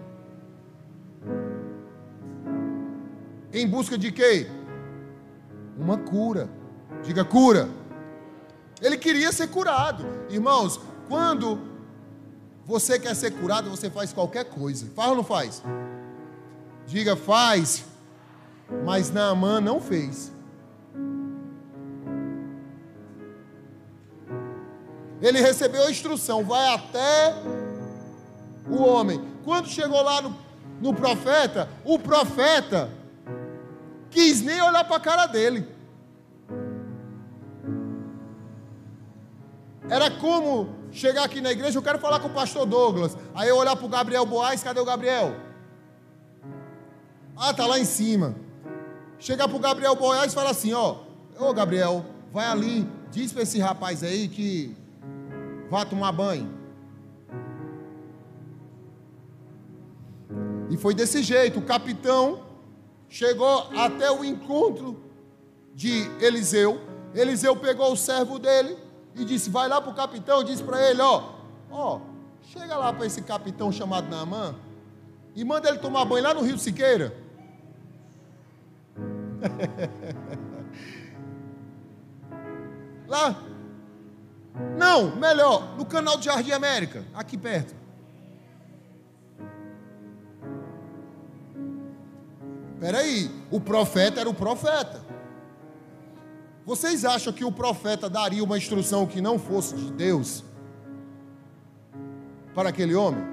Em 3.52 3.66
busca 3.66 3.98
de 3.98 4.10
quê? 4.10 4.46
Uma 5.76 5.98
cura. 5.98 6.48
Diga 7.02 7.24
cura. 7.24 7.68
Ele 8.80 8.96
queria 8.96 9.30
ser 9.32 9.48
curado. 9.48 10.04
Irmãos, 10.30 10.80
quando 11.08 11.67
você 12.68 12.98
quer 12.98 13.16
ser 13.16 13.30
curado, 13.30 13.70
você 13.70 13.88
faz 13.88 14.12
qualquer 14.12 14.44
coisa. 14.44 14.86
Faz 14.94 15.08
ou 15.08 15.16
não 15.16 15.24
faz? 15.24 15.62
Diga, 16.86 17.16
faz. 17.16 17.86
Mas 18.84 19.10
Naamã 19.10 19.58
não 19.58 19.80
fez. 19.80 20.30
Ele 25.22 25.40
recebeu 25.40 25.82
a 25.84 25.90
instrução, 25.90 26.44
vai 26.44 26.74
até 26.74 27.34
o 28.68 28.82
homem. 28.82 29.24
Quando 29.46 29.66
chegou 29.66 30.02
lá 30.02 30.20
no, 30.20 30.36
no 30.78 30.92
profeta, 30.92 31.70
o 31.86 31.98
profeta 31.98 32.90
quis 34.10 34.42
nem 34.42 34.60
olhar 34.60 34.84
para 34.84 34.96
a 34.96 35.00
cara 35.00 35.24
dele. 35.24 35.66
Era 39.88 40.10
como 40.10 40.77
chegar 40.92 41.24
aqui 41.24 41.40
na 41.40 41.52
igreja, 41.52 41.78
eu 41.78 41.82
quero 41.82 41.98
falar 41.98 42.20
com 42.20 42.28
o 42.28 42.32
pastor 42.32 42.66
Douglas. 42.66 43.16
Aí 43.34 43.48
eu 43.48 43.56
olhar 43.56 43.76
para 43.76 43.86
o 43.86 43.88
Gabriel 43.88 44.26
Boaz, 44.26 44.62
cadê 44.62 44.80
o 44.80 44.84
Gabriel? 44.84 45.34
Ah, 47.36 47.52
tá 47.54 47.66
lá 47.66 47.78
em 47.78 47.84
cima. 47.84 48.34
Chegar 49.18 49.48
para 49.48 49.56
o 49.56 49.60
Gabriel 49.60 49.94
Boaz 49.94 50.32
e 50.32 50.34
falar 50.34 50.50
assim: 50.50 50.72
ó, 50.72 50.96
ô 51.38 51.52
Gabriel, 51.52 52.04
vai 52.32 52.46
ali, 52.46 52.86
diz 53.10 53.32
para 53.32 53.42
esse 53.42 53.58
rapaz 53.58 54.02
aí 54.02 54.28
que 54.28 54.76
vá 55.70 55.84
tomar 55.84 56.12
banho. 56.12 56.58
E 60.70 60.76
foi 60.76 60.94
desse 60.94 61.22
jeito. 61.22 61.60
O 61.60 61.62
capitão 61.62 62.42
chegou 63.08 63.68
até 63.76 64.10
o 64.10 64.24
encontro 64.24 65.00
de 65.74 66.10
Eliseu. 66.20 66.80
Eliseu 67.14 67.56
pegou 67.56 67.92
o 67.92 67.96
servo 67.96 68.38
dele 68.38 68.76
e 69.14 69.24
disse: 69.24 69.48
Vai 69.50 69.68
lá 69.68 69.80
para 69.80 69.90
o 69.90 69.94
capitão. 69.94 70.44
Disse 70.44 70.62
para 70.62 70.90
ele: 70.90 71.00
Ó, 71.00 71.32
ó, 71.70 72.00
chega 72.42 72.76
lá 72.76 72.92
para 72.92 73.06
esse 73.06 73.22
capitão 73.22 73.72
chamado 73.72 74.08
Naamã 74.08 74.54
e 75.34 75.42
manda 75.44 75.68
ele 75.68 75.78
tomar 75.78 76.04
banho 76.04 76.24
lá 76.24 76.34
no 76.34 76.42
Rio 76.42 76.58
Siqueira. 76.58 77.16
lá. 83.06 83.40
Não, 84.76 85.14
melhor, 85.14 85.76
no 85.76 85.86
canal 85.86 86.18
de 86.18 86.24
Jardim 86.24 86.50
América, 86.50 87.04
aqui 87.14 87.38
perto. 87.38 87.76
Peraí, 92.80 93.30
o 93.50 93.60
profeta 93.60 94.20
era 94.20 94.28
o 94.28 94.34
profeta. 94.34 95.00
Vocês 96.68 97.02
acham 97.02 97.32
que 97.32 97.46
o 97.46 97.50
profeta 97.50 98.10
daria 98.10 98.44
uma 98.44 98.58
instrução 98.58 99.06
que 99.06 99.22
não 99.22 99.38
fosse 99.38 99.74
de 99.74 99.90
Deus 99.90 100.44
para 102.54 102.68
aquele 102.68 102.94
homem? 102.94 103.24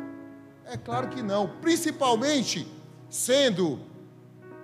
É 0.63 0.78
claro 0.78 1.10
que 1.10 1.21
não. 1.21 1.50
Principalmente 1.60 2.65
sendo 3.10 3.78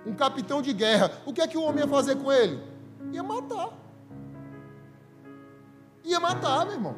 um 0.06 0.14
capitão 0.14 0.62
de 0.62 0.72
guerra. 0.72 1.12
O 1.26 1.34
que 1.34 1.42
é 1.42 1.46
que 1.46 1.58
o 1.58 1.62
homem 1.62 1.84
ia 1.84 1.86
fazer 1.86 2.16
com 2.16 2.32
ele? 2.32 2.62
Ia 3.12 3.22
matar. 3.22 3.78
Ia 6.02 6.18
matar, 6.18 6.64
meu 6.64 6.74
irmão. 6.76 6.96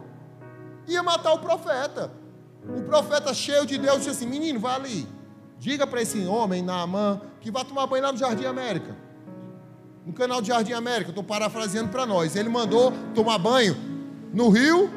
Ia 0.86 1.02
matar 1.02 1.32
o 1.32 1.40
profeta. 1.40 2.08
O 2.68 2.82
profeta 2.82 3.34
cheio 3.34 3.66
de 3.66 3.78
Deus 3.78 3.96
disse 3.96 4.10
assim: 4.10 4.26
Menino, 4.28 4.60
vai 4.60 4.76
ali. 4.76 5.08
Diga 5.58 5.88
para 5.88 6.00
esse 6.00 6.24
homem, 6.24 6.62
Naamã, 6.62 7.20
que 7.40 7.50
vai 7.50 7.64
tomar 7.64 7.88
banho 7.88 8.04
lá 8.04 8.12
no 8.12 8.18
Jardim 8.18 8.44
América. 8.44 9.03
No 10.04 10.12
canal 10.12 10.42
de 10.42 10.48
Jardim 10.48 10.72
América, 10.72 11.10
estou 11.10 11.24
parafraseando 11.24 11.90
para 11.90 12.04
nós. 12.04 12.36
Ele 12.36 12.48
mandou 12.48 12.92
tomar 13.14 13.38
banho 13.38 13.76
no 14.32 14.48
Rio 14.48 14.90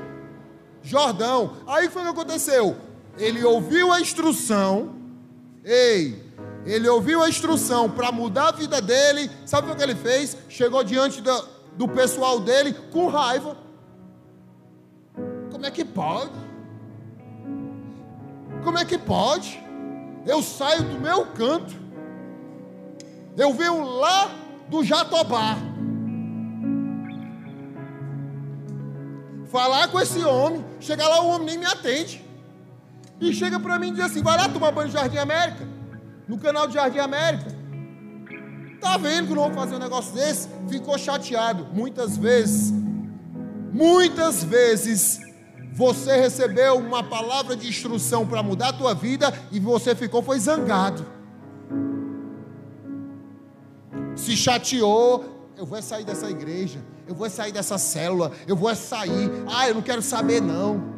Jordão. 0.83 1.53
Aí 1.65 1.89
foi 1.89 2.01
o 2.01 2.05
que 2.05 2.11
aconteceu. 2.11 2.75
Ele 3.17 3.43
ouviu 3.43 3.91
a 3.91 4.01
instrução. 4.01 4.95
Ei, 5.63 6.23
ele 6.65 6.87
ouviu 6.89 7.23
a 7.23 7.29
instrução 7.29 7.89
para 7.89 8.11
mudar 8.11 8.49
a 8.49 8.51
vida 8.51 8.81
dele. 8.81 9.29
Sabe 9.45 9.71
o 9.71 9.75
que 9.75 9.81
ele 9.81 9.95
fez? 9.95 10.35
Chegou 10.49 10.83
diante 10.83 11.21
do, 11.21 11.47
do 11.77 11.87
pessoal 11.87 12.39
dele 12.39 12.73
com 12.91 13.07
raiva. 13.07 13.57
Como 15.51 15.65
é 15.65 15.71
que 15.71 15.85
pode? 15.85 16.47
Como 18.63 18.77
é 18.77 18.83
que 18.83 18.97
pode? 18.97 19.67
eu 20.27 20.43
saio 20.43 20.83
do 20.83 20.99
meu 20.99 21.25
canto, 21.27 21.73
eu 23.37 23.53
venho 23.53 23.81
lá 23.81 24.29
do 24.69 24.83
Jatobá, 24.83 25.57
falar 29.51 29.87
com 29.87 29.99
esse 29.99 30.23
homem, 30.23 30.63
chegar 30.79 31.07
lá 31.07 31.21
o 31.21 31.29
homem 31.29 31.47
nem 31.47 31.57
me 31.59 31.65
atende, 31.65 32.23
e 33.19 33.33
chega 33.33 33.59
para 33.59 33.79
mim 33.79 33.89
e 33.89 33.91
diz 33.91 34.05
assim: 34.05 34.21
vai 34.21 34.37
lá 34.37 34.47
tomar 34.47 34.71
banho 34.71 34.87
no 34.87 34.93
Jardim 34.93 35.17
América, 35.17 35.67
no 36.27 36.37
canal 36.37 36.67
do 36.67 36.73
Jardim 36.73 36.99
América. 36.99 37.55
Tá 38.79 38.97
vendo 38.97 39.29
que 39.29 39.33
não 39.33 39.45
vou 39.45 39.53
fazer 39.53 39.75
um 39.75 39.79
negócio 39.79 40.13
desse? 40.13 40.47
Ficou 40.69 40.97
chateado. 40.97 41.67
Muitas 41.73 42.15
vezes, 42.15 42.71
muitas 43.73 44.43
vezes, 44.43 45.19
você 45.73 46.15
recebeu 46.17 46.77
uma 46.77 47.03
palavra 47.03 47.55
de 47.55 47.67
instrução 47.67 48.25
para 48.25 48.43
mudar 48.43 48.69
a 48.69 48.73
tua 48.73 48.93
vida 48.93 49.33
e 49.51 49.59
você 49.59 49.95
ficou 49.95 50.21
foi 50.21 50.39
zangado. 50.39 51.16
Se 54.17 54.35
chateou, 54.35 55.23
eu 55.55 55.65
vou 55.65 55.81
sair 55.81 56.03
dessa 56.03 56.29
igreja, 56.29 56.79
eu 57.07 57.15
vou 57.15 57.29
sair 57.29 57.51
dessa 57.51 57.77
célula, 57.77 58.31
eu 58.47 58.55
vou 58.55 58.75
sair. 58.75 59.31
Ah, 59.47 59.69
eu 59.69 59.75
não 59.75 59.81
quero 59.81 60.01
saber 60.01 60.41
não. 60.41 60.97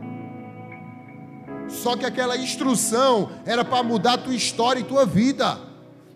Só 1.67 1.95
que 1.95 2.05
aquela 2.05 2.35
instrução 2.37 3.29
era 3.45 3.63
para 3.63 3.83
mudar 3.83 4.13
a 4.13 4.17
tua 4.17 4.33
história 4.33 4.79
e 4.79 4.83
tua 4.83 5.05
vida. 5.05 5.59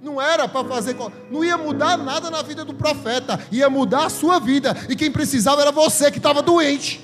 Não 0.02 0.22
era 0.22 0.48
para 0.48 0.68
fazer, 0.68 0.96
não 1.30 1.44
ia 1.44 1.58
mudar 1.58 1.98
nada 1.98 2.30
na 2.30 2.42
vida 2.42 2.66
do 2.66 2.74
profeta, 2.74 3.40
ia 3.52 3.70
mudar 3.70 4.06
a 4.06 4.10
sua 4.10 4.40
vida. 4.40 4.76
E 4.90 4.96
quem 4.96 5.12
precisava 5.12 5.62
era 5.62 5.72
você 5.72 6.10
que 6.10 6.18
estava 6.18 6.42
doente. 6.42 7.02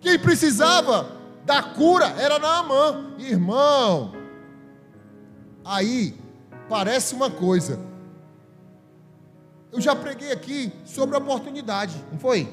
Quem 0.00 0.18
precisava 0.18 1.12
da 1.44 1.62
cura 1.62 2.06
era 2.18 2.38
Naamã. 2.38 3.14
Irmão, 3.18 4.12
aí 5.64 6.14
parece 6.68 7.14
uma 7.14 7.30
coisa. 7.30 7.93
Eu 9.74 9.80
já 9.80 9.96
preguei 9.96 10.30
aqui 10.30 10.72
sobre 10.84 11.16
oportunidade, 11.16 11.96
não 12.12 12.16
foi? 12.16 12.48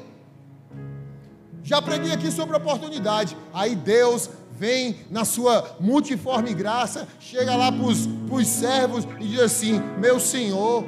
Já 1.61 1.79
preguei 1.79 2.11
aqui 2.11 2.31
sobre 2.31 2.57
oportunidade. 2.57 3.37
Aí 3.53 3.75
Deus 3.75 4.27
vem 4.53 5.01
na 5.07 5.23
sua 5.23 5.77
multiforme 5.79 6.51
graça, 6.55 7.07
chega 7.19 7.55
lá 7.55 7.71
para 7.71 7.85
os 7.85 8.47
servos 8.47 9.07
e 9.19 9.27
diz 9.27 9.39
assim: 9.39 9.79
Meu 9.99 10.19
Senhor, 10.19 10.83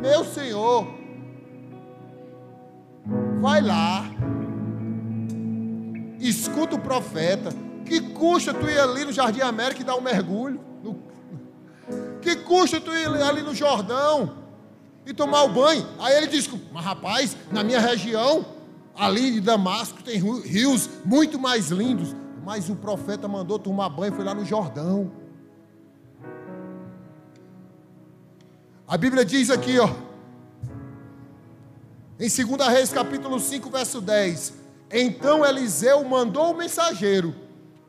meu 0.00 0.24
Senhor, 0.24 0.88
vai 3.40 3.62
lá, 3.62 4.04
escuta 6.18 6.74
o 6.74 6.80
profeta. 6.80 7.50
Que 7.84 8.00
custa 8.00 8.52
tu 8.52 8.68
ir 8.68 8.80
ali 8.80 9.04
no 9.04 9.12
Jardim 9.12 9.42
América 9.42 9.80
e 9.80 9.84
dar 9.84 9.94
um 9.94 10.00
mergulho? 10.00 10.60
No... 10.82 10.98
Que 12.20 12.34
custa 12.34 12.80
tu 12.80 12.92
ir 12.92 13.06
ali 13.22 13.42
no 13.42 13.54
Jordão 13.54 14.44
e 15.06 15.14
tomar 15.14 15.44
o 15.44 15.48
banho? 15.48 15.86
Aí 15.98 16.16
ele 16.16 16.26
diz: 16.26 16.50
Mas 16.72 16.84
rapaz, 16.84 17.36
na 17.50 17.62
minha 17.62 17.80
região, 17.80 18.44
ali 18.94 19.30
de 19.30 19.40
Damasco, 19.40 20.02
tem 20.02 20.18
rios 20.18 20.90
muito 21.04 21.38
mais 21.38 21.68
lindos. 21.70 22.14
Mas 22.44 22.68
o 22.68 22.76
profeta 22.76 23.26
mandou 23.26 23.58
tomar 23.58 23.88
banho, 23.88 24.12
foi 24.12 24.24
lá 24.24 24.34
no 24.34 24.44
Jordão. 24.44 25.10
A 28.86 28.96
Bíblia 28.96 29.24
diz 29.24 29.50
aqui, 29.50 29.78
ó, 29.80 29.88
em 32.20 32.28
2 32.28 32.68
Reis 32.68 32.92
capítulo 32.92 33.40
5, 33.40 33.70
verso 33.70 34.00
10: 34.00 34.66
então 34.90 35.44
Eliseu 35.44 36.04
mandou 36.04 36.52
o 36.52 36.56
mensageiro, 36.56 37.34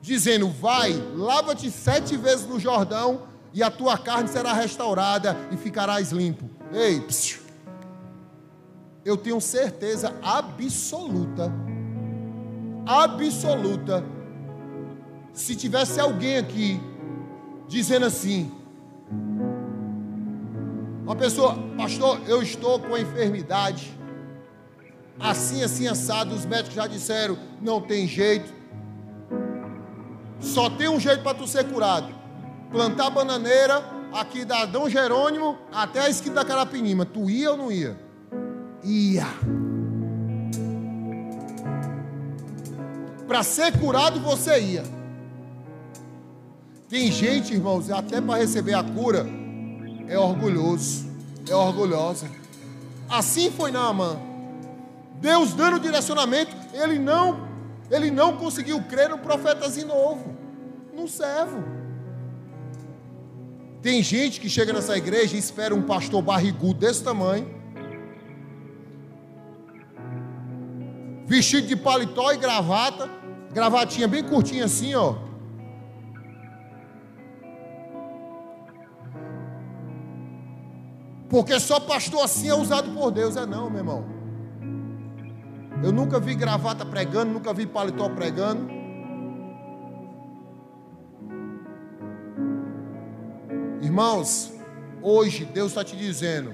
dizendo: 0.02 0.50
Vai, 0.50 0.94
lava-te 1.16 1.70
sete 1.70 2.18
vezes 2.18 2.48
no 2.48 2.60
Jordão, 2.60 3.24
e 3.54 3.62
a 3.62 3.70
tua 3.70 3.98
carne 3.98 4.28
será 4.28 4.54
restaurada 4.54 5.38
e 5.52 5.58
ficarás 5.58 6.12
limpo. 6.12 6.50
Ei, 6.74 7.00
psiu. 7.02 7.42
eu 9.06 9.15
tenho 9.15 9.40
certeza 9.40 10.13
absoluta, 10.22 11.52
absoluta, 12.86 14.04
se 15.32 15.56
tivesse 15.56 16.00
alguém 16.00 16.38
aqui 16.38 16.80
dizendo 17.68 18.06
assim, 18.06 18.52
uma 21.04 21.15
pessoa, 21.15 21.58
pastor, 21.78 22.20
eu 22.28 22.42
estou 22.44 22.80
com 22.82 22.94
a 22.96 23.00
enfermidade, 23.00 23.98
assim, 25.18 25.63
assim, 25.63 25.88
assado. 25.88 26.36
Os 26.36 26.46
médicos 26.46 26.74
já 26.74 26.86
disseram: 26.86 27.38
não 27.62 27.80
tem 27.80 28.06
jeito. 28.06 28.54
Só 30.42 30.70
tem 30.70 30.90
um 30.90 31.00
jeito 31.00 31.24
para 31.24 31.38
tu 31.38 31.48
ser 31.48 31.63
curado: 31.72 32.13
plantar 32.72 33.10
bananeira 33.10 33.82
aqui 34.20 34.44
da 34.44 34.65
Dom 34.65 34.90
Jerônimo 34.90 35.58
até 35.72 36.02
a 36.02 36.10
esquina 36.10 36.36
da 36.36 36.46
Carapinima. 36.46 37.06
Tu 37.06 37.30
ia 37.30 37.52
ou 37.52 37.58
não 37.58 37.72
ia? 37.72 37.98
Ia. 38.84 39.28
Para 43.28 43.44
ser 43.44 43.78
curado 43.78 44.20
você 44.20 44.60
ia. 44.60 44.84
Tem 46.90 47.12
gente, 47.12 47.54
irmãos, 47.54 47.92
até 47.92 48.22
para 48.22 48.40
receber 48.40 48.74
a 48.74 48.84
cura, 48.84 49.26
é 50.08 50.18
orgulhoso, 50.18 51.06
é 51.48 51.54
orgulhosa. 51.54 52.30
Assim 53.10 53.52
foi 53.52 53.72
Naamã. 53.72 54.18
Deus 55.20 55.54
dando 55.54 55.80
direcionamento, 55.80 56.56
ele 56.74 56.98
não, 56.98 57.46
ele 57.92 58.10
não 58.10 58.38
conseguiu 58.38 58.82
crer 58.84 59.10
no 59.10 59.18
profetazinho 59.18 59.88
novo. 59.88 60.38
Não 60.94 61.08
servo. 61.08 61.77
Tem 63.88 64.04
gente 64.04 64.42
que 64.42 64.50
chega 64.50 64.73
nessa 64.73 64.98
igreja 64.98 65.38
e 65.38 65.40
espera 65.40 65.73
um 65.73 65.81
pastor 65.81 66.21
barrigudo 66.21 66.73
desse 66.73 67.02
tamanho, 67.02 67.48
vestido 71.25 71.67
de 71.67 71.77
paletó 71.77 72.33
e 72.33 72.38
gravata, 72.38 73.10
gravatinha 73.54 74.06
bem 74.06 74.25
curtinha 74.25 74.65
assim, 74.65 74.94
ó. 74.94 75.15
Porque 81.29 81.58
só 81.58 81.79
pastor 81.79 82.25
assim 82.25 82.50
é 82.50 82.56
usado 82.56 82.92
por 82.92 83.10
Deus, 83.10 83.38
é 83.38 83.46
não, 83.46 83.69
meu 83.69 83.79
irmão. 83.79 84.06
Eu 85.81 85.94
nunca 85.94 86.19
vi 86.19 86.35
gravata 86.35 86.85
pregando, 86.85 87.31
nunca 87.31 87.54
vi 87.54 87.65
paletó 87.65 88.10
pregando. 88.10 88.77
Irmãos, 93.98 94.54
hoje 95.02 95.43
Deus 95.43 95.69
está 95.69 95.83
te 95.83 95.95
dizendo: 95.95 96.54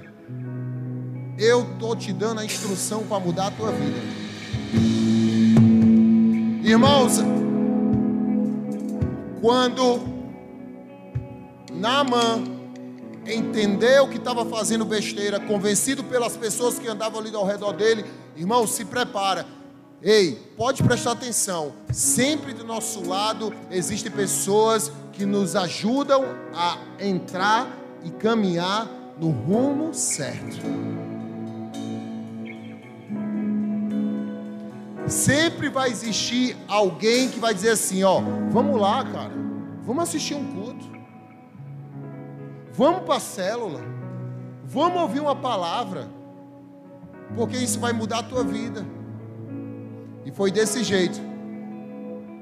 eu 1.38 1.72
estou 1.74 1.94
te 1.94 2.10
dando 2.10 2.40
a 2.40 2.44
instrução 2.46 3.04
para 3.06 3.20
mudar 3.20 3.48
a 3.48 3.50
tua 3.50 3.70
vida. 3.70 3.98
Irmãos, 6.64 7.18
quando 9.42 10.00
Naaman 11.70 12.44
entendeu 13.26 14.08
que 14.08 14.16
estava 14.16 14.46
fazendo 14.46 14.86
besteira, 14.86 15.38
convencido 15.38 16.02
pelas 16.02 16.38
pessoas 16.38 16.78
que 16.78 16.88
andavam 16.88 17.20
ali 17.20 17.36
ao 17.36 17.44
redor 17.44 17.74
dele, 17.74 18.06
irmão, 18.34 18.66
se 18.66 18.86
prepara. 18.86 19.44
Ei, 20.04 20.34
pode 20.54 20.82
prestar 20.82 21.12
atenção. 21.12 21.72
Sempre 21.90 22.52
do 22.52 22.62
nosso 22.62 23.08
lado 23.08 23.54
existem 23.70 24.12
pessoas 24.12 24.92
que 25.14 25.24
nos 25.24 25.56
ajudam 25.56 26.26
a 26.52 26.76
entrar 27.00 27.66
e 28.04 28.10
caminhar 28.10 28.86
no 29.18 29.30
rumo 29.30 29.94
certo. 29.94 30.60
Sempre 35.06 35.70
vai 35.70 35.88
existir 35.88 36.54
alguém 36.68 37.30
que 37.30 37.40
vai 37.40 37.54
dizer 37.54 37.70
assim, 37.70 38.04
ó, 38.04 38.20
vamos 38.50 38.78
lá, 38.78 39.02
cara. 39.06 39.32
Vamos 39.86 40.02
assistir 40.02 40.34
um 40.34 40.52
culto. 40.52 40.84
Vamos 42.74 43.04
para 43.04 43.16
a 43.16 43.20
célula. 43.20 43.80
Vamos 44.66 45.00
ouvir 45.00 45.20
uma 45.20 45.34
palavra. 45.34 46.10
Porque 47.34 47.56
isso 47.56 47.80
vai 47.80 47.94
mudar 47.94 48.18
a 48.18 48.22
tua 48.22 48.44
vida. 48.44 48.84
E 50.24 50.32
foi 50.32 50.50
desse 50.50 50.82
jeito. 50.82 51.20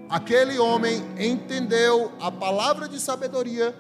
Aquele 0.09 0.59
homem 0.59 1.03
entendeu 1.19 2.13
a 2.21 2.31
palavra 2.31 2.89
de 2.89 3.01
sabedoria, 3.01 3.75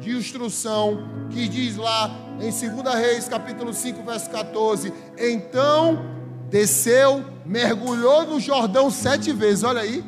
de 0.00 0.16
instrução, 0.16 1.28
que 1.30 1.46
diz 1.48 1.76
lá 1.76 2.10
em 2.40 2.50
2 2.50 2.94
Reis, 2.94 3.28
capítulo 3.28 3.72
5, 3.72 4.02
verso 4.02 4.30
14: 4.30 4.92
Então 5.18 6.02
desceu, 6.48 7.24
mergulhou 7.44 8.26
no 8.26 8.40
Jordão 8.40 8.90
sete 8.90 9.32
vezes, 9.32 9.64
olha 9.64 9.82
aí. 9.82 10.02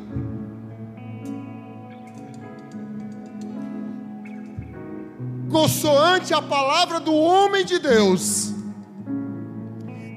Consoante 5.49 6.33
a 6.33 6.41
palavra 6.41 6.99
do 6.99 7.13
homem 7.13 7.63
de 7.63 7.79
Deus, 7.79 8.53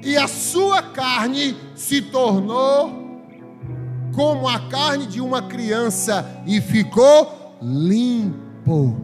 e 0.03 0.17
a 0.17 0.27
sua 0.27 0.81
carne 0.81 1.55
se 1.75 2.01
tornou 2.01 3.02
como 4.13 4.47
a 4.47 4.59
carne 4.69 5.05
de 5.05 5.19
uma 5.19 5.41
criança 5.41 6.43
e 6.45 6.61
ficou 6.61 7.57
limpo. 7.61 8.95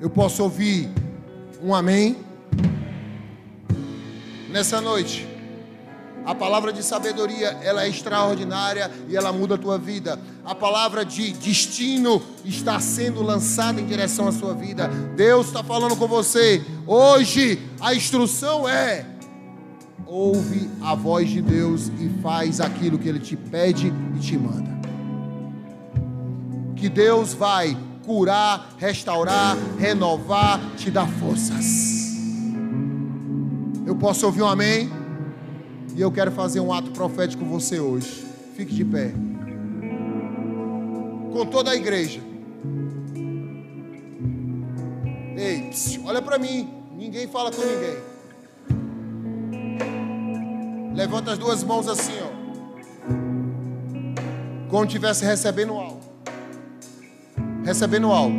Eu 0.00 0.10
posso 0.10 0.42
ouvir 0.42 0.90
um 1.62 1.74
amém? 1.74 2.16
Nessa 4.50 4.80
noite, 4.80 5.26
a 6.24 6.34
palavra 6.34 6.72
de 6.72 6.82
sabedoria, 6.82 7.58
ela 7.62 7.84
é 7.84 7.88
extraordinária 7.88 8.90
e 9.08 9.16
ela 9.16 9.32
muda 9.32 9.54
a 9.54 9.58
tua 9.58 9.78
vida. 9.78 10.18
A 10.44 10.54
palavra 10.54 11.04
de 11.04 11.32
destino 11.32 12.22
está 12.44 12.78
sendo 12.80 13.22
lançada 13.22 13.80
em 13.80 13.86
direção 13.86 14.28
à 14.28 14.32
sua 14.32 14.54
vida. 14.54 14.88
Deus 15.16 15.46
está 15.46 15.62
falando 15.64 15.96
com 15.96 16.06
você. 16.06 16.62
Hoje, 16.86 17.60
a 17.80 17.94
instrução 17.94 18.68
é 18.68 19.06
ouve 20.12 20.68
a 20.82 20.94
voz 20.94 21.30
de 21.30 21.40
Deus 21.40 21.90
e 21.98 22.10
faz 22.20 22.60
aquilo 22.60 22.98
que 22.98 23.08
Ele 23.08 23.18
te 23.18 23.34
pede 23.34 23.90
e 24.14 24.18
te 24.18 24.36
manda. 24.36 24.70
Que 26.76 26.90
Deus 26.90 27.32
vai 27.32 27.74
curar, 28.04 28.74
restaurar, 28.76 29.56
renovar, 29.78 30.60
te 30.76 30.90
dar 30.90 31.08
forças. 31.08 32.12
Eu 33.86 33.96
posso 33.96 34.26
ouvir 34.26 34.42
um 34.42 34.48
amém? 34.48 34.90
E 35.96 36.00
eu 36.00 36.12
quero 36.12 36.30
fazer 36.30 36.60
um 36.60 36.72
ato 36.72 36.90
profético 36.90 37.42
com 37.42 37.50
você 37.50 37.80
hoje. 37.80 38.26
Fique 38.54 38.74
de 38.74 38.84
pé. 38.84 39.14
Com 41.32 41.46
toda 41.46 41.70
a 41.70 41.74
igreja. 41.74 42.20
Ei, 45.36 45.70
olha 46.04 46.20
para 46.20 46.38
mim. 46.38 46.68
Ninguém 46.98 47.26
fala 47.26 47.50
com 47.50 47.62
ninguém. 47.62 48.11
Levanta 50.94 51.32
as 51.32 51.38
duas 51.38 51.64
mãos 51.64 51.88
assim, 51.88 52.12
ó. 52.22 52.42
Como 54.68 54.84
estivesse 54.84 55.24
recebendo 55.24 55.72
algo. 55.74 56.00
Recebendo 57.64 58.12
algo. 58.12 58.36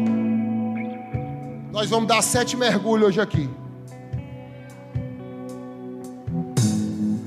Nós 1.71 1.89
vamos 1.89 2.07
dar 2.07 2.21
sete 2.21 2.55
mergulhos 2.55 3.09
hoje 3.09 3.21
aqui. 3.21 3.49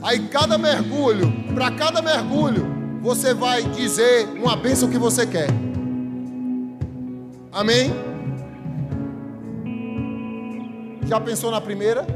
Aí 0.02 0.28
cada 0.28 0.56
mergulho, 0.56 1.32
para 1.52 1.72
cada 1.72 2.00
mergulho, 2.00 2.64
você 3.02 3.34
vai 3.34 3.62
dizer 3.62 4.28
uma 4.28 4.54
bênção 4.56 4.88
que 4.88 4.98
você 4.98 5.26
quer. 5.26 5.48
Amém? 7.52 7.92
Já 11.06 11.20
pensou 11.20 11.50
na 11.50 11.60
primeira? 11.60 12.06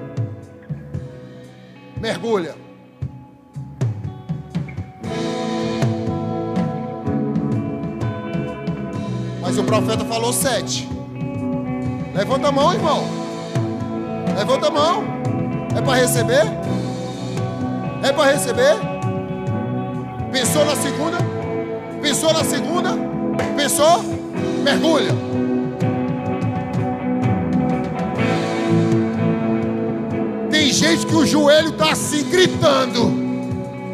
Mergulha. 2.00 2.69
Mas 9.50 9.58
o 9.58 9.64
profeta 9.64 10.04
falou 10.04 10.32
sete. 10.32 10.88
Levanta 12.14 12.46
a 12.46 12.52
mão, 12.52 12.72
irmão. 12.72 13.02
Levanta 14.38 14.68
a 14.68 14.70
mão. 14.70 15.02
É 15.76 15.82
para 15.82 15.94
receber? 15.96 16.44
É 18.00 18.12
para 18.12 18.30
receber? 18.30 18.76
Pensou 20.30 20.64
na 20.64 20.76
segunda? 20.76 21.16
Pensou 22.00 22.32
na 22.32 22.44
segunda? 22.44 22.90
Pensou? 23.56 24.04
Mergulha. 24.62 25.10
Tem 30.48 30.72
gente 30.72 31.06
que 31.06 31.14
o 31.16 31.26
joelho 31.26 31.70
está 31.70 31.90
assim 31.90 32.22
gritando. 32.30 33.12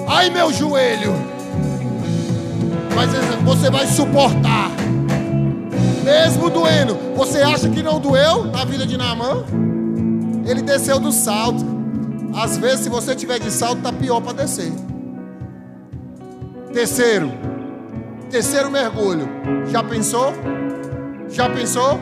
Ai 0.06 0.28
meu 0.28 0.52
joelho. 0.52 1.14
Mas 2.94 3.10
você 3.42 3.70
vai 3.70 3.86
suportar 3.86 4.65
mesmo 6.06 6.48
doendo. 6.48 6.94
Você 7.16 7.38
acha 7.38 7.68
que 7.68 7.82
não 7.82 7.98
doeu 7.98 8.44
na 8.44 8.64
vida 8.64 8.86
de 8.86 8.96
Naamã? 8.96 9.44
Ele 10.46 10.62
desceu 10.62 11.00
do 11.00 11.10
salto. 11.10 11.64
Às 12.32 12.56
vezes, 12.56 12.84
se 12.84 12.88
você 12.88 13.16
tiver 13.16 13.40
de 13.40 13.50
salto, 13.50 13.82
tá 13.82 13.92
pior 13.92 14.20
para 14.20 14.44
descer. 14.44 14.72
Terceiro, 16.72 17.32
terceiro 18.30 18.70
mergulho. 18.70 19.28
Já 19.68 19.82
pensou? 19.82 20.32
Já 21.28 21.50
pensou? 21.50 21.98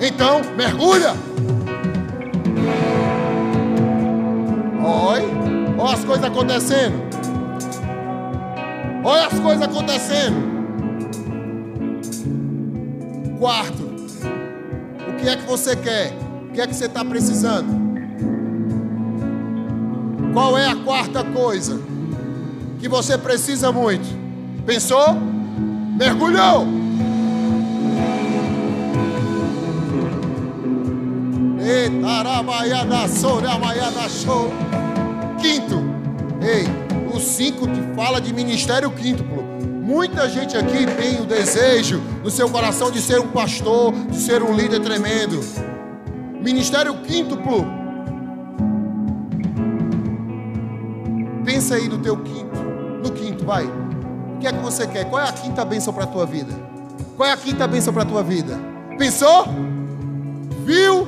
Então, 0.00 0.40
mergulha. 0.56 1.12
Olha, 4.82 5.26
olha 5.76 5.94
as 5.94 6.04
coisas 6.04 6.24
acontecendo. 6.24 7.06
Olha 9.04 9.26
as 9.26 9.38
coisas 9.38 9.62
acontecendo. 9.62 10.55
Quarto, 13.38 13.82
o 13.82 15.16
que 15.18 15.28
é 15.28 15.36
que 15.36 15.42
você 15.44 15.76
quer? 15.76 16.12
O 16.48 16.52
que 16.52 16.60
é 16.60 16.66
que 16.66 16.74
você 16.74 16.86
está 16.86 17.04
precisando? 17.04 17.86
Qual 20.32 20.56
é 20.56 20.66
a 20.66 20.76
quarta 20.76 21.22
coisa 21.22 21.80
que 22.80 22.88
você 22.88 23.18
precisa 23.18 23.70
muito? 23.70 24.06
Pensou? 24.64 25.14
Mergulhou? 25.98 26.66
Quinto, 35.40 35.82
ei, 36.40 36.64
o 37.14 37.20
cinco 37.20 37.66
te 37.66 37.80
fala 37.94 38.20
de 38.20 38.32
ministério 38.32 38.90
quíntuplo. 38.90 39.45
Muita 39.86 40.28
gente 40.28 40.56
aqui 40.56 40.84
tem 40.84 41.20
o 41.20 41.24
desejo 41.24 42.02
no 42.24 42.28
seu 42.28 42.50
coração 42.50 42.90
de 42.90 43.00
ser 43.00 43.20
um 43.20 43.28
pastor, 43.28 43.92
de 43.92 44.16
ser 44.16 44.42
um 44.42 44.52
líder 44.52 44.80
tremendo. 44.80 45.38
Ministério 46.42 46.92
quíntuplo. 47.02 47.64
Pensa 51.44 51.76
aí 51.76 51.86
no 51.86 51.98
teu 51.98 52.16
quinto, 52.16 52.58
no 53.00 53.12
quinto, 53.12 53.44
vai. 53.44 53.64
O 53.64 54.38
que 54.40 54.48
é 54.48 54.52
que 54.52 54.58
você 54.58 54.88
quer? 54.88 55.04
Qual 55.04 55.22
é 55.22 55.28
a 55.28 55.32
quinta 55.32 55.64
bênção 55.64 55.94
para 55.94 56.02
a 56.02 56.08
tua 56.08 56.26
vida? 56.26 56.52
Qual 57.16 57.28
é 57.28 57.32
a 57.32 57.36
quinta 57.36 57.68
bênção 57.68 57.92
para 57.92 58.02
a 58.02 58.06
tua 58.06 58.24
vida? 58.24 58.58
Pensou? 58.98 59.46
Viu? 60.64 61.06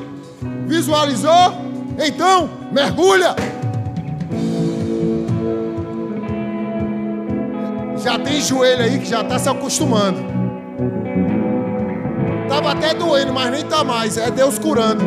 Visualizou? 0.69 1.53
Então, 1.99 2.49
mergulha. 2.71 3.35
Já 8.03 8.19
tem 8.19 8.41
joelho 8.41 8.83
aí 8.83 8.99
que 8.99 9.07
já 9.07 9.21
está 9.21 9.39
se 9.39 9.49
acostumando. 9.49 10.19
Tava 12.49 12.73
até 12.73 12.95
doendo, 12.95 13.33
mas 13.33 13.51
nem 13.51 13.65
tá 13.65 13.85
mais. 13.85 14.17
É 14.17 14.31
Deus 14.31 14.59
curando. 14.59 15.05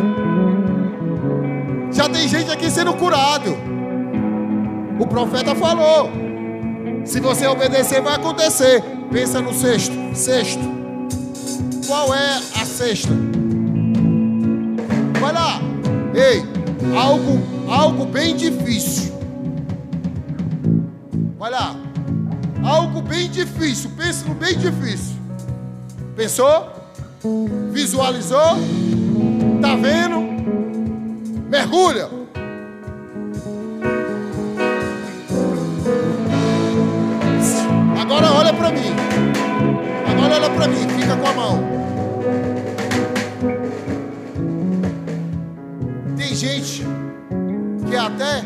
Já 1.92 2.08
tem 2.08 2.28
gente 2.28 2.52
aqui 2.52 2.70
sendo 2.70 2.94
curado. 2.94 3.58
O 5.00 5.08
profeta 5.08 5.56
falou. 5.56 6.10
Se 7.04 7.20
você 7.20 7.48
obedecer, 7.48 8.02
vai 8.02 8.16
acontecer. 8.16 8.84
Pensa 9.12 9.42
no 9.42 9.54
sexto. 9.54 9.96
Sexto. 10.14 10.64
Qual 11.88 12.14
é 12.14 12.38
a 12.62 12.66
sexta? 12.66 13.14
Vai 15.20 15.34
lá. 15.34 15.60
Ei, 16.14 16.44
algo, 16.96 17.42
algo 17.70 18.06
bem 18.06 18.36
difícil. 18.36 19.14
Vai 21.38 21.52
lá. 21.52 21.81
Algo 23.02 23.10
bem 23.10 23.30
difícil. 23.30 23.90
Pense 23.98 24.28
no 24.28 24.36
bem 24.36 24.56
difícil. 24.58 25.16
Pensou? 26.16 26.72
Visualizou? 27.72 28.58
Tá 29.60 29.76
vendo? 29.76 30.22
Mergulha. 31.50 32.10
Agora 38.00 38.32
olha 38.34 38.54
para 38.54 38.72
mim. 38.72 38.94
Agora 40.12 40.36
olha 40.36 40.50
para 40.52 40.68
mim, 40.68 40.88
fica 41.00 41.16
com 41.18 41.28
a 41.28 41.34
mão. 41.34 41.60
Tem 46.16 46.36
gente 46.36 46.86
que 47.90 47.96
até 47.96 48.44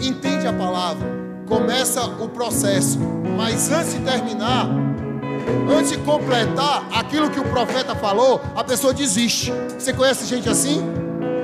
entende 0.00 0.46
a 0.46 0.52
palavra, 0.52 1.08
começa 1.46 2.04
o 2.04 2.28
processo, 2.28 2.98
mas 3.42 3.72
antes 3.72 3.94
de 3.94 3.98
terminar, 3.98 4.68
antes 5.76 5.90
de 5.90 5.98
completar 5.98 6.84
aquilo 6.94 7.28
que 7.28 7.40
o 7.40 7.44
profeta 7.44 7.92
falou, 7.92 8.40
a 8.54 8.62
pessoa 8.62 8.94
desiste. 8.94 9.52
Você 9.76 9.92
conhece 9.92 10.24
gente 10.26 10.48
assim? 10.48 10.80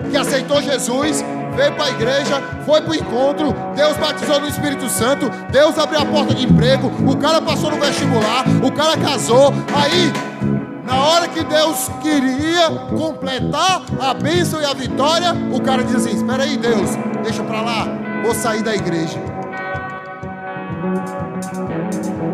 Que 0.09 0.17
aceitou 0.17 0.63
Jesus, 0.63 1.25
veio 1.57 1.73
para 1.75 1.87
a 1.87 1.91
igreja, 1.91 2.41
foi 2.65 2.81
para 2.83 2.93
o 2.93 2.95
encontro, 2.95 3.53
Deus 3.75 3.97
batizou 3.97 4.39
no 4.39 4.47
Espírito 4.47 4.89
Santo, 4.89 5.29
Deus 5.51 5.77
abriu 5.77 5.99
a 5.99 6.07
porta 6.07 6.37
de 6.37 6.45
emprego, 6.45 6.87
o 7.05 7.17
cara 7.17 7.43
passou 7.43 7.69
no 7.69 7.81
vestibular, 7.81 8.45
o 8.65 8.71
cara 8.71 8.97
casou, 8.97 9.53
aí 9.75 10.13
na 10.87 11.05
hora 11.05 11.27
que 11.27 11.43
Deus 11.43 11.91
queria 12.01 12.71
completar 12.97 13.83
a 13.99 14.15
bênção 14.15 14.61
e 14.61 14.65
a 14.65 14.73
vitória, 14.73 15.35
o 15.53 15.61
cara 15.61 15.83
diz 15.83 15.97
assim: 15.97 16.15
Espera 16.15 16.45
aí, 16.45 16.57
Deus, 16.57 16.91
deixa 17.25 17.43
para 17.43 17.61
lá, 17.61 17.89
vou 18.23 18.33
sair 18.37 18.63
da 18.63 18.73
igreja. 18.73 19.21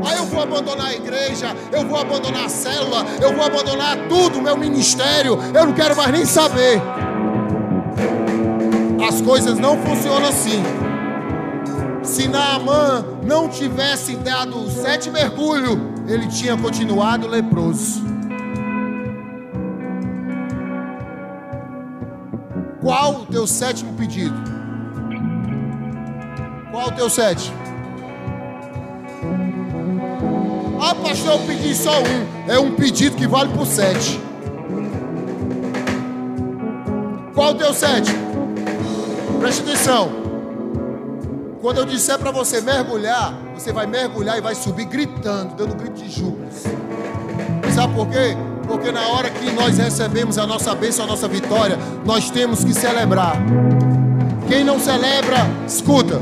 Aí 0.05 0.19
eu 0.19 0.27
vou 0.27 0.43
abandonar 0.43 0.87
a 0.87 0.95
igreja, 0.95 1.55
eu 1.73 1.87
vou 1.87 1.99
abandonar 1.99 2.45
a 2.45 2.49
célula, 2.49 3.05
eu 3.21 3.35
vou 3.35 3.45
abandonar 3.45 3.97
tudo, 4.09 4.41
meu 4.41 4.57
ministério, 4.57 5.39
eu 5.55 5.67
não 5.67 5.73
quero 5.73 5.97
mais 5.97 6.11
nem 6.11 6.25
saber. 6.25 6.81
As 9.07 9.21
coisas 9.21 9.59
não 9.59 9.79
funcionam 9.79 10.29
assim. 10.29 10.63
Se 12.03 12.29
Naamã 12.29 13.05
não 13.23 13.49
tivesse 13.49 14.15
dado 14.17 14.69
sete 14.71 15.11
mergulhos, 15.11 15.79
ele 16.07 16.29
tinha 16.29 16.57
continuado 16.57 17.27
leproso. 17.27 18.03
Qual 22.81 23.23
o 23.23 23.27
teu 23.27 23.47
sétimo 23.47 23.95
pedido? 23.95 24.35
Qual 26.71 26.89
o 26.89 26.93
teu 26.93 27.09
sétimo? 27.09 27.64
Ah, 30.87 30.95
pastor, 30.95 31.33
eu 31.33 31.39
pedi 31.47 31.75
só 31.75 31.99
um. 31.99 32.27
É 32.47 32.59
um 32.59 32.75
pedido 32.75 33.17
que 33.17 33.27
vale 33.27 33.51
por 33.55 33.67
sete. 33.67 34.21
Qual 37.35 37.53
o 37.53 37.55
teu 37.55 37.73
sétimo? 37.73 38.19
Preste 39.41 39.63
atenção. 39.63 40.11
Quando 41.63 41.79
eu 41.79 41.87
disser 41.87 42.19
para 42.19 42.31
você 42.31 42.61
mergulhar, 42.61 43.33
você 43.55 43.73
vai 43.73 43.87
mergulhar 43.87 44.37
e 44.37 44.43
vai 44.43 44.55
subir 44.55 44.85
gritando, 44.85 45.55
dando 45.55 45.75
grito 45.75 46.03
de 46.03 46.11
júbilo. 46.11 46.51
Sabe 47.75 47.95
por 47.95 48.07
quê? 48.09 48.37
Porque 48.69 48.93
na 48.93 49.09
hora 49.09 49.31
que 49.31 49.51
nós 49.53 49.79
recebemos 49.79 50.37
a 50.37 50.47
nossa 50.47 50.75
bênção, 50.75 51.07
a 51.07 51.09
nossa 51.09 51.27
vitória, 51.27 51.79
nós 52.05 52.29
temos 52.29 52.63
que 52.63 52.75
celebrar. 52.75 53.39
Quem 54.47 54.63
não 54.63 54.79
celebra, 54.79 55.47
escuta. 55.67 56.21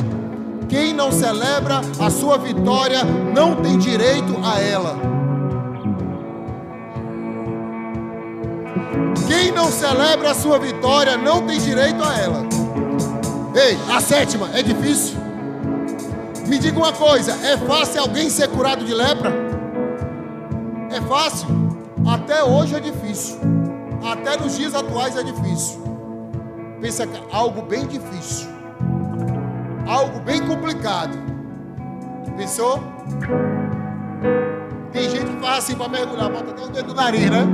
Quem 0.73 0.95
não 0.95 1.13
celebra 1.13 1.83
a 2.01 2.09
sua 2.09 2.39
vitória 2.39 3.05
não 3.05 3.57
tem 3.57 3.77
direito 3.77 4.35
a 4.43 4.59
ela. 4.59 4.97
Quem 9.29 9.53
não 9.53 9.71
celebra 9.71 10.31
a 10.31 10.35
sua 10.35 10.59
vitória 10.59 11.19
não 11.19 11.47
tem 11.47 11.61
direito 11.61 12.03
a 12.03 12.19
ela. 12.19 12.47
Ei, 13.55 13.77
a 13.95 14.01
sétima 14.01 14.49
é 14.55 14.63
difícil? 14.63 15.19
Me 16.47 16.59
diga 16.59 16.79
uma 16.79 16.93
coisa: 16.95 17.33
é 17.47 17.59
fácil 17.59 18.01
alguém 18.01 18.31
ser 18.31 18.49
curado 18.49 18.83
de 18.83 18.95
lepra? 18.95 19.31
É 20.91 21.03
fácil? 21.03 21.49
Até 22.07 22.43
hoje 22.43 22.77
é 22.77 22.81
difícil. 22.81 23.39
Até 24.11 24.39
nos 24.39 24.57
dias 24.57 24.75
atuais 24.75 25.19
é 25.19 25.23
difícil. 25.23 25.83
Pensa 26.81 27.07
que 27.07 27.15
é 27.15 27.23
algo 27.31 27.61
bem 27.61 27.87
difícil 27.87 28.62
algo 29.87 30.21
bem 30.21 30.41
complicado. 30.47 31.19
Pensou? 32.37 32.83
Tem 34.93 35.09
gente 35.09 35.25
que 35.25 35.41
faz 35.41 35.59
assim 35.59 35.75
para 35.75 35.89
mergulhar, 35.89 36.31
bota 36.31 36.51
até 36.51 36.65
o 36.65 36.69
dedo 36.69 36.89
no 36.89 36.95
nariz, 36.95 37.31
né? 37.31 37.47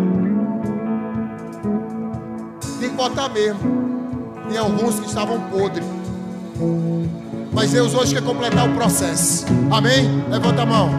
Tem 2.80 2.90
que 2.90 2.96
botar 2.96 3.28
mesmo. 3.28 3.60
Tem 4.48 4.58
alguns 4.58 5.00
que 5.00 5.06
estavam 5.06 5.40
podres. 5.50 5.86
Mas 7.52 7.72
Deus 7.72 7.94
hoje 7.94 8.14
quer 8.14 8.22
completar 8.22 8.68
o 8.68 8.72
processo. 8.74 9.46
Amém? 9.70 10.22
Levanta 10.28 10.62
a 10.62 10.66
mão. 10.66 10.90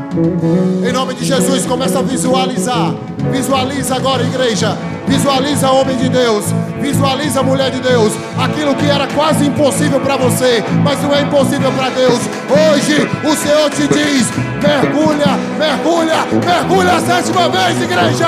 Em 0.88 0.92
nome 0.92 1.14
de 1.14 1.26
Jesus, 1.26 1.66
começa 1.66 2.00
a 2.00 2.02
visualizar. 2.02 2.94
Visualiza 3.32 3.96
agora, 3.96 4.24
igreja. 4.24 4.78
Visualiza 5.10 5.72
homem 5.72 5.98
de 5.98 6.08
Deus. 6.08 6.46
Visualiza 6.80 7.42
mulher 7.42 7.72
de 7.72 7.80
Deus. 7.80 8.14
Aquilo 8.38 8.76
que 8.76 8.86
era 8.86 9.08
quase 9.08 9.46
impossível 9.46 10.00
para 10.00 10.16
você, 10.16 10.64
mas 10.84 11.02
não 11.02 11.14
é 11.14 11.22
impossível 11.22 11.72
para 11.72 11.90
Deus. 11.90 12.20
Hoje 12.48 13.10
o 13.24 13.36
Senhor 13.36 13.70
te 13.72 13.88
diz: 13.88 14.28
mergulha, 14.62 15.38
mergulha, 15.58 16.26
mergulha 16.46 16.94
a 16.94 17.02
sétima 17.02 17.50
vez, 17.50 17.82
igreja. 17.82 18.28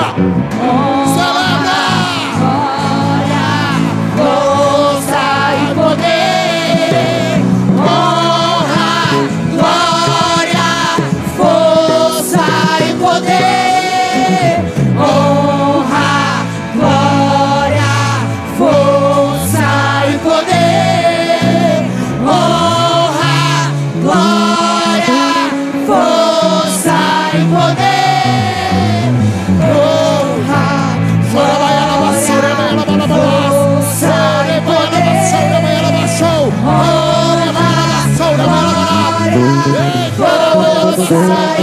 Celebra! 1.14 1.61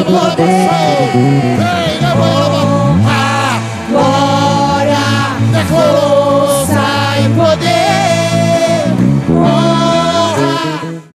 Blood 0.06 0.40
and 0.40 1.60
soul. 1.60 1.79